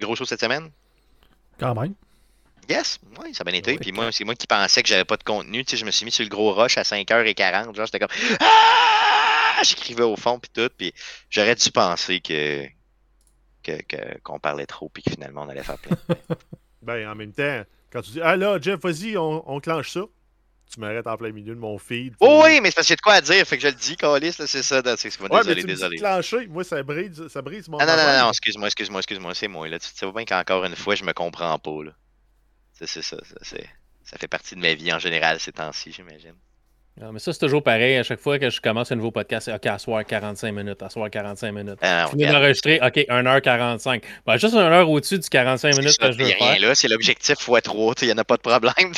Gros 0.00 0.14
show 0.14 0.24
cette 0.24 0.40
semaine? 0.40 0.70
Quand 1.58 1.74
même. 1.74 1.94
Yes, 2.68 2.98
oui, 3.22 3.34
ça 3.34 3.42
a 3.42 3.44
bien 3.44 3.58
été. 3.58 3.72
Ouais. 3.72 3.78
Puis 3.78 3.92
moi, 3.92 4.12
c'est 4.12 4.24
moi 4.24 4.34
qui 4.34 4.46
pensais 4.46 4.82
que 4.82 4.88
j'avais 4.88 5.06
pas 5.06 5.16
de 5.16 5.24
contenu. 5.24 5.64
Tu 5.64 5.70
sais, 5.72 5.76
je 5.78 5.86
me 5.86 5.90
suis 5.90 6.04
mis 6.04 6.12
sur 6.12 6.22
le 6.22 6.28
gros 6.28 6.52
rush 6.52 6.76
à 6.76 6.82
5h40. 6.82 7.74
Genre, 7.74 7.86
j'étais 7.86 7.98
comme 7.98 8.08
Ah! 8.40 9.17
J'écrivais 9.64 10.02
au 10.04 10.16
fond, 10.16 10.38
puis 10.38 10.50
tout. 10.52 10.70
Puis 10.76 10.92
j'aurais 11.30 11.54
dû 11.54 11.70
penser 11.70 12.20
que 12.20 12.66
que- 13.62 13.82
que- 13.82 14.18
qu'on 14.22 14.38
parlait 14.38 14.66
trop, 14.66 14.88
puis 14.88 15.02
que 15.02 15.10
finalement, 15.10 15.42
on 15.42 15.48
allait 15.48 15.62
faire 15.64 15.78
plein. 15.78 15.96
Ben, 16.80 17.06
en 17.10 17.14
même 17.14 17.32
temps, 17.32 17.64
quand 17.92 18.00
tu 18.02 18.12
dis 18.12 18.20
Ah 18.22 18.36
là, 18.36 18.58
Jeff, 18.60 18.80
vas-y, 18.80 19.16
on, 19.18 19.50
on 19.50 19.60
clenche 19.60 19.90
ça, 19.90 20.02
tu 20.72 20.80
m'arrêtes 20.80 21.06
en 21.06 21.16
plein 21.16 21.32
milieu 21.32 21.54
de 21.54 21.60
mon 21.60 21.76
feed. 21.76 22.14
Oh 22.20 22.42
oui, 22.44 22.60
mais 22.60 22.70
c'est 22.70 22.76
parce 22.76 22.86
qu'il 22.86 22.92
y 22.92 22.94
a 22.94 22.96
de 22.96 23.00
quoi 23.02 23.14
à 23.14 23.20
dire. 23.20 23.44
Fait 23.46 23.56
que 23.58 23.62
je 23.64 23.68
le 23.68 23.74
dis, 23.74 23.96
Calis, 23.96 24.36
là, 24.38 24.46
c'est 24.46 24.62
ça. 24.62 24.80
c'est- 24.96 25.20
Ouais, 25.20 25.28
mais 25.30 25.54
désolé, 25.54 25.62
désolé. 25.64 25.96
clencher. 25.98 26.46
Moi, 26.46 26.62
ça 26.64 26.82
brise, 26.82 27.26
ça 27.28 27.42
brise 27.42 27.68
mon. 27.68 27.78
Ah 27.78 27.84
non, 27.86 27.96
non, 27.96 28.04
non, 28.04 28.18
non, 28.24 28.28
excuse-moi, 28.30 28.68
excuse-moi, 28.68 29.00
excuse-moi, 29.00 29.34
c'est 29.34 29.48
moi. 29.48 29.68
Là. 29.68 29.78
Tu 29.80 29.88
sais 29.92 30.10
bien 30.12 30.24
qu'encore 30.24 30.64
une 30.64 30.76
fois, 30.76 30.94
je 30.94 31.04
me 31.04 31.12
comprends 31.12 31.58
pas. 31.58 31.84
Là. 31.84 31.90
C'est 32.74 32.86
c'est 32.86 33.02
ça, 33.02 33.16
ça, 33.24 33.34
c'est- 33.42 33.68
ça 34.04 34.16
fait 34.18 34.28
partie 34.28 34.54
de 34.54 34.60
ma 34.60 34.72
vie 34.74 34.92
en 34.92 34.98
général 35.00 35.40
ces 35.40 35.52
temps-ci, 35.52 35.92
j'imagine. 35.92 36.34
Non, 37.00 37.12
mais 37.12 37.18
ça, 37.20 37.32
c'est 37.32 37.38
toujours 37.38 37.62
pareil. 37.62 37.96
À 37.96 38.02
chaque 38.02 38.18
fois 38.20 38.38
que 38.38 38.50
je 38.50 38.60
commence 38.60 38.90
un 38.90 38.96
nouveau 38.96 39.10
podcast, 39.10 39.44
c'est 39.46 39.54
OK, 39.54 39.66
à 39.66 39.78
soir 39.78 40.04
45 40.04 40.52
minutes, 40.52 40.82
à 40.82 40.90
soir 40.90 41.08
45 41.10 41.52
minutes. 41.52 41.78
Ah, 41.80 42.06
Fini 42.10 42.24
regarde, 42.24 42.42
d'enregistrer, 42.42 42.80
OK, 42.82 42.96
1h45. 43.08 44.02
Ben, 44.26 44.36
juste 44.36 44.54
1 44.54 44.58
heure 44.58 44.90
au-dessus 44.90 45.18
du 45.18 45.28
45 45.28 45.72
c'est 45.74 45.78
minutes 45.80 45.96
ça, 46.00 46.06
que 46.08 46.12
je 46.12 46.18
veux 46.18 46.24
a 46.24 46.28
rien 46.28 46.54
faire. 46.54 46.60
là, 46.68 46.74
c'est 46.74 46.88
l'objectif 46.88 47.36
x3, 47.38 47.98
il 48.02 48.06
n'y 48.06 48.12
en 48.14 48.18
a 48.18 48.24
pas 48.24 48.36
de 48.36 48.42
problème. 48.42 48.72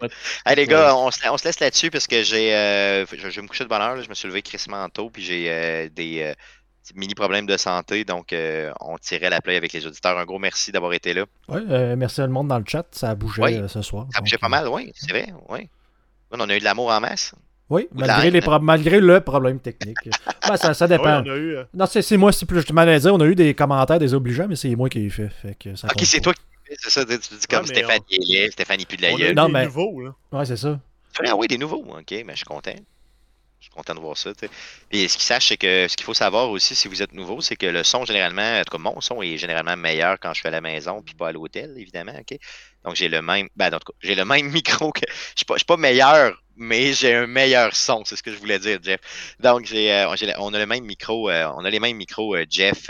Ouais. 0.00 0.08
Hey, 0.46 0.56
les 0.56 0.66
gars, 0.66 0.94
on 0.96 1.10
se, 1.10 1.20
on 1.28 1.36
se 1.36 1.44
laisse 1.44 1.60
là-dessus 1.60 1.90
parce 1.90 2.06
que 2.06 2.22
j'ai, 2.22 2.54
euh, 2.54 3.04
je, 3.06 3.16
je 3.30 3.36
vais 3.36 3.42
me 3.42 3.48
coucher 3.48 3.64
de 3.64 3.68
bonne 3.68 3.82
heure. 3.82 3.96
là. 3.96 4.02
Je 4.02 4.08
me 4.08 4.14
suis 4.14 4.28
levé 4.28 4.42
crissement 4.42 4.88
tôt, 4.88 5.10
puis 5.10 5.22
j'ai 5.22 5.46
euh, 5.48 5.88
des 5.94 6.22
euh, 6.22 6.34
mini 6.94 7.14
problèmes 7.14 7.46
de 7.46 7.56
santé, 7.56 8.04
donc 8.04 8.32
euh, 8.32 8.72
on 8.80 8.96
tirait 8.98 9.30
la 9.30 9.40
play 9.40 9.56
avec 9.56 9.72
les 9.72 9.86
auditeurs. 9.86 10.18
Un 10.18 10.24
gros 10.24 10.38
merci 10.38 10.72
d'avoir 10.72 10.92
été 10.92 11.14
là. 11.14 11.24
Euh, 11.50 11.96
merci 11.96 12.20
à 12.20 12.26
le 12.26 12.32
monde 12.32 12.48
dans 12.48 12.58
le 12.58 12.64
chat. 12.66 12.86
Ça 12.92 13.10
a 13.10 13.14
bougé 13.14 13.42
Oui. 13.42 13.60
ce 13.68 13.82
soir. 13.82 14.06
Ça 14.12 14.20
bougeait 14.20 14.36
Donc, 14.36 14.40
pas 14.40 14.48
mal, 14.48 14.68
oui, 14.68 14.92
c'est 14.94 15.10
vrai, 15.10 15.26
oui. 15.48 15.68
On 16.30 16.40
a 16.40 16.54
eu 16.56 16.58
de 16.58 16.64
l'amour 16.64 16.90
en 16.90 17.00
masse. 17.00 17.34
Oui, 17.70 17.86
malgré, 17.92 18.30
les 18.30 18.38
haine. 18.38 18.44
pro- 18.44 18.58
malgré 18.60 18.98
le 19.00 19.20
problème 19.20 19.60
technique. 19.60 19.96
Ben, 20.48 20.56
ça, 20.56 20.88
dépend. 20.88 21.22
on 21.22 21.30
a 21.30 21.36
eu. 21.36 21.56
euh, 21.56 21.64
Non, 21.74 21.84
c'est 21.84 22.00
c'est 22.00 22.16
moi, 22.16 22.32
c'est 22.32 22.46
plus 22.46 22.56
justement 22.60 22.80
à 22.80 22.98
dire. 22.98 23.12
On 23.14 23.20
a 23.20 23.26
eu 23.26 23.34
des 23.34 23.52
commentaires 23.52 23.98
désobligeants, 23.98 24.46
mais 24.48 24.56
c'est 24.56 24.74
moi 24.74 24.88
qui 24.88 25.00
ai 25.04 25.10
fait. 25.10 25.28
fait 25.28 25.54
que 25.58 25.76
ça 25.76 25.88
Ok, 25.88 26.00
c'est 26.04 26.18
pas. 26.18 26.22
toi 26.24 26.32
qui 26.32 26.40
fais, 26.64 26.76
c'est 26.78 26.90
ça, 26.90 27.04
tu 27.04 27.10
dis 27.18 27.46
comme 27.46 27.60
mais 27.60 27.66
Stéphane 27.66 27.98
on- 28.00 28.96
de 28.96 29.02
la 29.02 29.08
on 29.08 29.10
a 29.10 29.18
eu 29.18 29.18
gueule. 29.24 29.34
Non, 29.34 29.46
des 29.46 29.52
mais- 29.52 29.64
nouveaux, 29.66 30.00
là. 30.00 30.14
Ouais, 30.32 30.46
c'est 30.46 30.56
ça. 30.56 30.80
Ah 31.26 31.36
oui, 31.36 31.46
des 31.48 31.58
nouveaux, 31.58 31.84
ok, 31.84 32.10
mais 32.10 32.32
je 32.32 32.36
suis 32.36 32.44
content. 32.46 32.72
Je 33.68 33.72
suis 33.72 33.76
content 33.76 33.94
de 33.94 34.00
voir 34.00 34.16
ça. 34.16 34.30
Puis 34.88 35.08
ce 35.08 35.14
qu'il 35.16 35.22
sache, 35.24 35.48
c'est 35.48 35.56
que 35.56 35.86
ce 35.88 35.96
qu'il 35.96 36.04
faut 36.04 36.14
savoir 36.14 36.50
aussi, 36.50 36.74
si 36.74 36.88
vous 36.88 37.02
êtes 37.02 37.12
nouveau, 37.12 37.40
c'est 37.40 37.56
que 37.56 37.66
le 37.66 37.84
son, 37.84 38.04
généralement, 38.04 38.58
en 38.58 38.62
tout 38.64 38.70
cas, 38.76 38.78
mon 38.82 39.00
son 39.00 39.20
est 39.22 39.36
généralement 39.36 39.76
meilleur 39.76 40.18
quand 40.20 40.32
je 40.32 40.40
suis 40.40 40.48
à 40.48 40.50
la 40.50 40.60
maison, 40.60 41.02
puis 41.02 41.14
pas 41.14 41.28
à 41.28 41.32
l'hôtel, 41.32 41.74
évidemment, 41.76 42.14
ok? 42.18 42.38
Donc 42.84 42.96
j'ai 42.96 43.08
le 43.08 43.20
même. 43.22 43.48
Ben, 43.56 43.66
en 43.74 43.78
tout 43.78 43.92
cas, 43.92 43.98
j'ai 44.00 44.14
le 44.14 44.24
même 44.24 44.48
micro 44.50 44.90
que. 44.90 45.02
Je 45.10 45.32
suis 45.36 45.44
pas, 45.46 45.54
je 45.54 45.58
suis 45.58 45.66
pas 45.66 45.76
meilleur, 45.76 46.42
mais 46.56 46.92
j'ai 46.94 47.14
un 47.14 47.26
meilleur 47.26 47.74
son, 47.76 48.04
c'est 48.04 48.16
ce 48.16 48.22
que 48.22 48.32
je 48.32 48.38
voulais 48.38 48.58
dire, 48.58 48.78
Jeff. 48.82 49.00
Donc 49.40 49.66
j'ai, 49.66 49.92
euh, 49.92 50.08
on 50.38 50.54
a 50.54 50.58
le 50.58 50.66
même 50.66 50.84
micro, 50.84 51.28
euh, 51.30 51.46
on 51.56 51.64
a 51.64 51.70
les 51.70 51.80
mêmes 51.80 51.96
micros, 51.96 52.34
euh, 52.36 52.46
Jeff. 52.48 52.88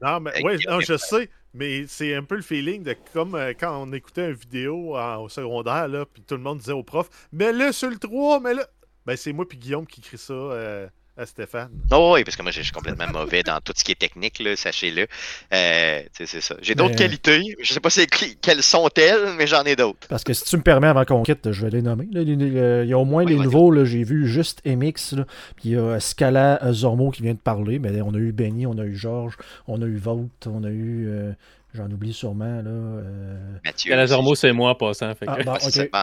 Non, 0.00 0.20
mais 0.20 0.42
ouais, 0.42 0.58
non, 0.68 0.80
je 0.80 0.96
sais, 0.96 1.30
mais 1.54 1.86
c'est 1.86 2.14
un 2.14 2.24
peu 2.24 2.36
le 2.36 2.42
feeling 2.42 2.82
de 2.82 2.96
comme 3.12 3.34
euh, 3.34 3.52
quand 3.58 3.76
on 3.82 3.92
écoutait 3.92 4.26
une 4.28 4.34
vidéo 4.34 4.96
en- 4.96 5.22
au 5.22 5.28
secondaire, 5.28 5.88
là, 5.88 6.04
puis 6.06 6.22
tout 6.22 6.34
le 6.34 6.40
monde 6.42 6.58
disait 6.58 6.72
au 6.72 6.82
prof, 6.82 7.08
mets-le 7.32 7.72
sur 7.72 7.88
le 7.90 7.98
3, 7.98 8.40
mets-le. 8.40 8.64
Ben, 9.06 9.16
c'est 9.16 9.32
moi 9.32 9.48
puis 9.48 9.58
Guillaume 9.58 9.86
qui 9.86 10.00
crie 10.00 10.18
ça 10.18 10.32
euh, 10.32 10.86
à 11.16 11.26
Stéphane. 11.26 11.70
Non, 11.90 12.12
oui, 12.12 12.24
parce 12.24 12.36
que 12.36 12.42
moi, 12.42 12.52
je 12.52 12.62
suis 12.62 12.72
complètement 12.72 13.06
mauvais 13.12 13.42
dans 13.42 13.60
tout 13.60 13.72
ce 13.76 13.84
qui 13.84 13.92
est 13.92 13.98
technique, 13.98 14.38
là, 14.38 14.56
sachez-le. 14.56 15.06
Euh, 15.52 16.00
c'est 16.12 16.26
ça. 16.40 16.54
J'ai 16.62 16.74
d'autres 16.74 16.90
Mais- 16.90 16.96
qualités. 16.96 17.42
Je 17.60 17.72
sais 17.74 17.80
pas 17.80 17.90
c'est 17.90 18.06
qui- 18.06 18.36
quelles 18.36 18.62
sont-elles, 18.62 19.34
mais 19.36 19.46
j'en 19.46 19.62
ai 19.64 19.76
d'autres. 19.76 20.06
Parce 20.08 20.24
que 20.24 20.32
si 20.32 20.44
tu 20.44 20.56
me 20.56 20.62
permets, 20.62 20.86
avant 20.86 21.04
qu'on 21.04 21.22
quitte, 21.22 21.52
je 21.52 21.64
vais 21.64 21.70
les 21.70 21.82
nommer. 21.82 22.08
là. 22.12 22.22
Les- 22.22 22.36
les- 22.36 22.56
euh, 22.58 22.84
Il 22.84 22.90
y 22.90 22.92
a 22.94 22.98
au 22.98 23.04
moins 23.04 23.24
Oui, 23.24 23.32
les 23.36 23.38
nouveaux, 23.42 23.70
là, 23.70 23.84
j'ai 23.84 24.04
vu 24.04 24.26
juste 24.26 24.62
MX, 24.64 25.12
là, 25.16 25.24
puis 25.56 25.70
il 25.70 25.72
y 25.72 25.76
a 25.76 26.00
Scala 26.00 26.60
Zormo 26.72 27.10
qui 27.10 27.22
vient 27.22 27.34
de 27.34 27.38
parler. 27.38 27.78
Mais 27.78 28.00
on 28.00 28.14
a 28.14 28.18
eu 28.18 28.32
Benny, 28.32 28.66
on 28.66 28.78
a 28.78 28.84
eu 28.84 28.96
Georges, 28.96 29.36
on 29.66 29.82
a 29.82 29.86
eu 29.86 29.96
Vogt, 29.98 30.28
on 30.46 30.64
a 30.64 30.70
eu. 30.70 31.08
euh, 31.08 31.32
J'en 31.74 31.90
oublie 31.90 32.12
sûrement. 32.12 32.44
Là, 32.62 32.70
euh, 32.70 33.56
Mathieu. 33.64 33.90
Calazormo, 33.90 34.34
c'est 34.34 34.52
moi 34.52 34.70
en 34.70 34.74
passant. 34.74 35.14
Fait 35.14 35.26
que... 35.26 35.30
Ah, 35.36 35.42
bon, 35.42 35.52
Ouais, 35.52 35.58
c'est 35.60 35.82
ok. 35.84 35.88
ça. 35.92 36.02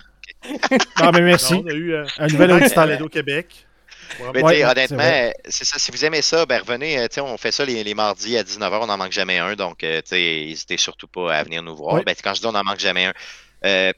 Ah, 0.96 1.12
mais 1.14 1.22
merci. 1.22 1.54
Non, 1.54 1.64
on 1.66 1.70
a 1.70 1.74
eu 1.74 1.94
euh, 1.94 2.06
Un 2.18 2.28
nouvel 2.28 2.52
auditeur. 2.54 2.86
Balado 2.88 3.10
Québec. 3.10 3.66
Mais 4.34 4.42
Ouais, 4.42 4.64
honnêtement, 4.66 5.32
c'est 5.48 5.66
ça. 5.66 5.78
Si 5.78 5.92
vous 5.92 6.04
aimez 6.04 6.24
ça, 6.24 6.46
ben 6.48 6.60
revenez. 6.62 6.98
euh, 7.00 7.08
on 7.22 7.38
fait 7.38 7.52
ça 7.52 7.64
les, 7.66 7.84
les 7.84 7.94
mardis 7.94 8.38
à 8.38 8.44
19h, 8.44 8.80
on 8.82 8.88
n'en 8.88 8.98
manque 8.98 9.12
jamais 9.12 9.38
un. 9.38 9.56
Donc, 9.56 9.84
euh, 9.84 10.02
n'hésitez 10.12 10.78
surtout 10.78 11.08
pas 11.08 11.36
à 11.36 11.44
venir 11.44 11.62
nous 11.62 11.76
voir. 11.76 12.04
Ben, 12.04 12.16
quand 12.24 12.34
je 12.34 12.42
dis 12.42 12.48
on 12.48 12.52
n'en 12.54 12.64
manque 12.64 12.80
jamais 12.80 13.06
un, 13.06 13.14
euh, 13.66 13.92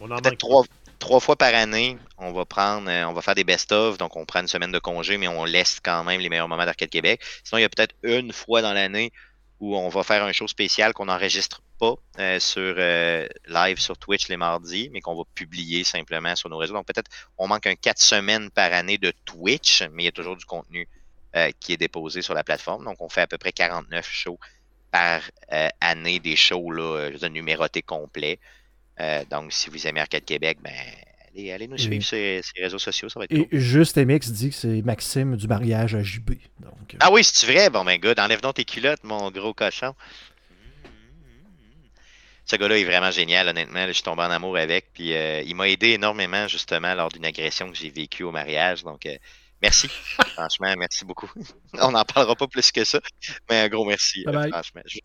on 0.00 0.06
en 0.10 0.16
peut-être 0.16 0.30
manque 0.32 0.38
trois, 0.38 0.64
trois 0.98 1.20
fois 1.20 1.36
par 1.36 1.54
année, 1.54 1.96
on 2.18 2.32
va 2.32 2.44
prendre, 2.44 2.90
on 2.90 3.12
va 3.12 3.22
faire 3.22 3.36
des 3.36 3.44
best-of. 3.44 3.98
Donc, 3.98 4.16
on 4.16 4.24
prend 4.24 4.40
une 4.40 4.48
semaine 4.48 4.72
de 4.72 4.80
congé, 4.80 5.16
mais 5.18 5.28
on 5.28 5.44
laisse 5.44 5.78
quand 5.80 6.02
même 6.02 6.20
les 6.20 6.28
meilleurs 6.28 6.48
moments 6.48 6.64
d'Arcade 6.66 6.88
Québec. 6.90 7.20
Sinon, 7.44 7.58
il 7.58 7.62
y 7.62 7.64
a 7.64 7.68
peut-être 7.68 7.94
une 8.02 8.32
fois 8.32 8.62
dans 8.62 8.72
l'année 8.72 9.12
où 9.60 9.76
on 9.76 9.88
va 9.88 10.02
faire 10.02 10.22
un 10.22 10.32
show 10.32 10.46
spécial 10.46 10.92
qu'on 10.92 11.06
n'enregistre 11.06 11.62
pas 11.78 11.94
euh, 12.18 12.38
sur 12.40 12.74
euh, 12.78 13.26
live 13.46 13.78
sur 13.78 13.96
Twitch 13.96 14.28
les 14.28 14.36
mardis, 14.36 14.90
mais 14.92 15.00
qu'on 15.00 15.16
va 15.16 15.22
publier 15.34 15.84
simplement 15.84 16.36
sur 16.36 16.48
nos 16.48 16.58
réseaux. 16.58 16.74
Donc 16.74 16.86
peut-être 16.86 17.10
on 17.38 17.48
manque 17.48 17.66
un 17.66 17.74
quatre 17.74 18.00
semaines 18.00 18.50
par 18.50 18.72
année 18.72 18.98
de 18.98 19.12
Twitch, 19.24 19.82
mais 19.92 20.02
il 20.02 20.06
y 20.06 20.08
a 20.08 20.12
toujours 20.12 20.36
du 20.36 20.44
contenu 20.44 20.88
euh, 21.36 21.50
qui 21.60 21.72
est 21.72 21.76
déposé 21.76 22.22
sur 22.22 22.34
la 22.34 22.44
plateforme. 22.44 22.84
Donc 22.84 23.00
on 23.00 23.08
fait 23.08 23.22
à 23.22 23.26
peu 23.26 23.38
près 23.38 23.52
49 23.52 24.06
shows 24.08 24.38
par 24.90 25.20
année, 25.80 26.20
des 26.20 26.36
shows 26.36 26.70
là, 26.70 27.10
je 27.12 27.26
numérotés 27.26 27.82
complets. 27.82 28.38
Donc 29.30 29.52
si 29.52 29.68
vous 29.68 29.86
aimez 29.86 30.00
Arcade 30.00 30.24
Québec, 30.24 30.58
ben 30.62 30.72
allez, 31.36 31.52
allez 31.52 31.68
nous 31.68 31.76
Et- 31.76 31.78
suivre 31.78 32.04
sur 32.04 32.16
les 32.16 32.62
réseaux 32.62 32.78
sociaux, 32.78 33.08
ça 33.08 33.18
va 33.20 33.24
être 33.24 33.32
Et 33.32 33.46
cool. 33.48 33.58
juste 33.58 33.96
MX 33.98 34.30
dit 34.32 34.50
que 34.50 34.56
c'est 34.56 34.82
Maxime 34.82 35.36
du 35.36 35.46
mariage 35.48 35.94
à 35.94 36.02
JB. 36.02 36.30
Donc, 36.60 36.94
euh, 36.94 36.98
Ah 37.00 37.10
oui, 37.12 37.22
c'est 37.24 37.46
vrai? 37.46 37.70
Bon 37.70 37.84
ben 37.84 37.98
good, 38.00 38.18
enlève 38.18 38.40
donc 38.40 38.54
tes 38.54 38.64
culottes, 38.64 39.04
mon 39.04 39.30
gros 39.30 39.54
cochon. 39.54 39.94
Ce 42.48 42.54
gars-là 42.54 42.78
est 42.78 42.84
vraiment 42.84 43.10
génial, 43.10 43.48
honnêtement. 43.48 43.86
je 43.88 43.92
suis 43.92 44.02
tombé 44.04 44.22
en 44.22 44.30
amour 44.30 44.56
avec. 44.56 44.92
Puis 44.92 45.14
euh, 45.14 45.42
il 45.42 45.56
m'a 45.56 45.68
aidé 45.68 45.88
énormément, 45.90 46.46
justement, 46.46 46.94
lors 46.94 47.08
d'une 47.08 47.24
agression 47.26 47.68
que 47.70 47.76
j'ai 47.76 47.90
vécue 47.90 48.22
au 48.22 48.30
mariage. 48.30 48.84
Donc, 48.84 49.04
euh, 49.06 49.16
merci. 49.60 49.88
franchement, 50.36 50.72
merci 50.78 51.04
beaucoup. 51.04 51.28
On 51.80 51.90
n'en 51.90 52.04
parlera 52.04 52.36
pas 52.36 52.46
plus 52.46 52.70
que 52.70 52.84
ça. 52.84 53.00
Mais 53.50 53.62
un 53.62 53.68
gros 53.68 53.84
merci, 53.84 54.22
euh, 54.28 54.30
Bye 54.30 54.42
bye. 54.42 54.50
franchement. 54.52 54.82
Je- 54.86 55.00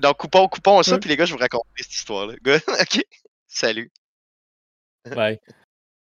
Donc, 0.00 0.16
coupons, 0.16 0.46
coupons 0.46 0.80
ça. 0.84 0.92
Ouais. 0.92 1.00
Puis 1.00 1.08
les 1.10 1.16
gars, 1.16 1.24
je 1.24 1.32
vous 1.32 1.40
raconte 1.40 1.64
cette 1.76 1.92
histoire-là. 1.92 2.34
Good? 2.42 2.62
OK. 2.80 3.02
Salut. 3.48 3.90
Bye. 5.10 5.40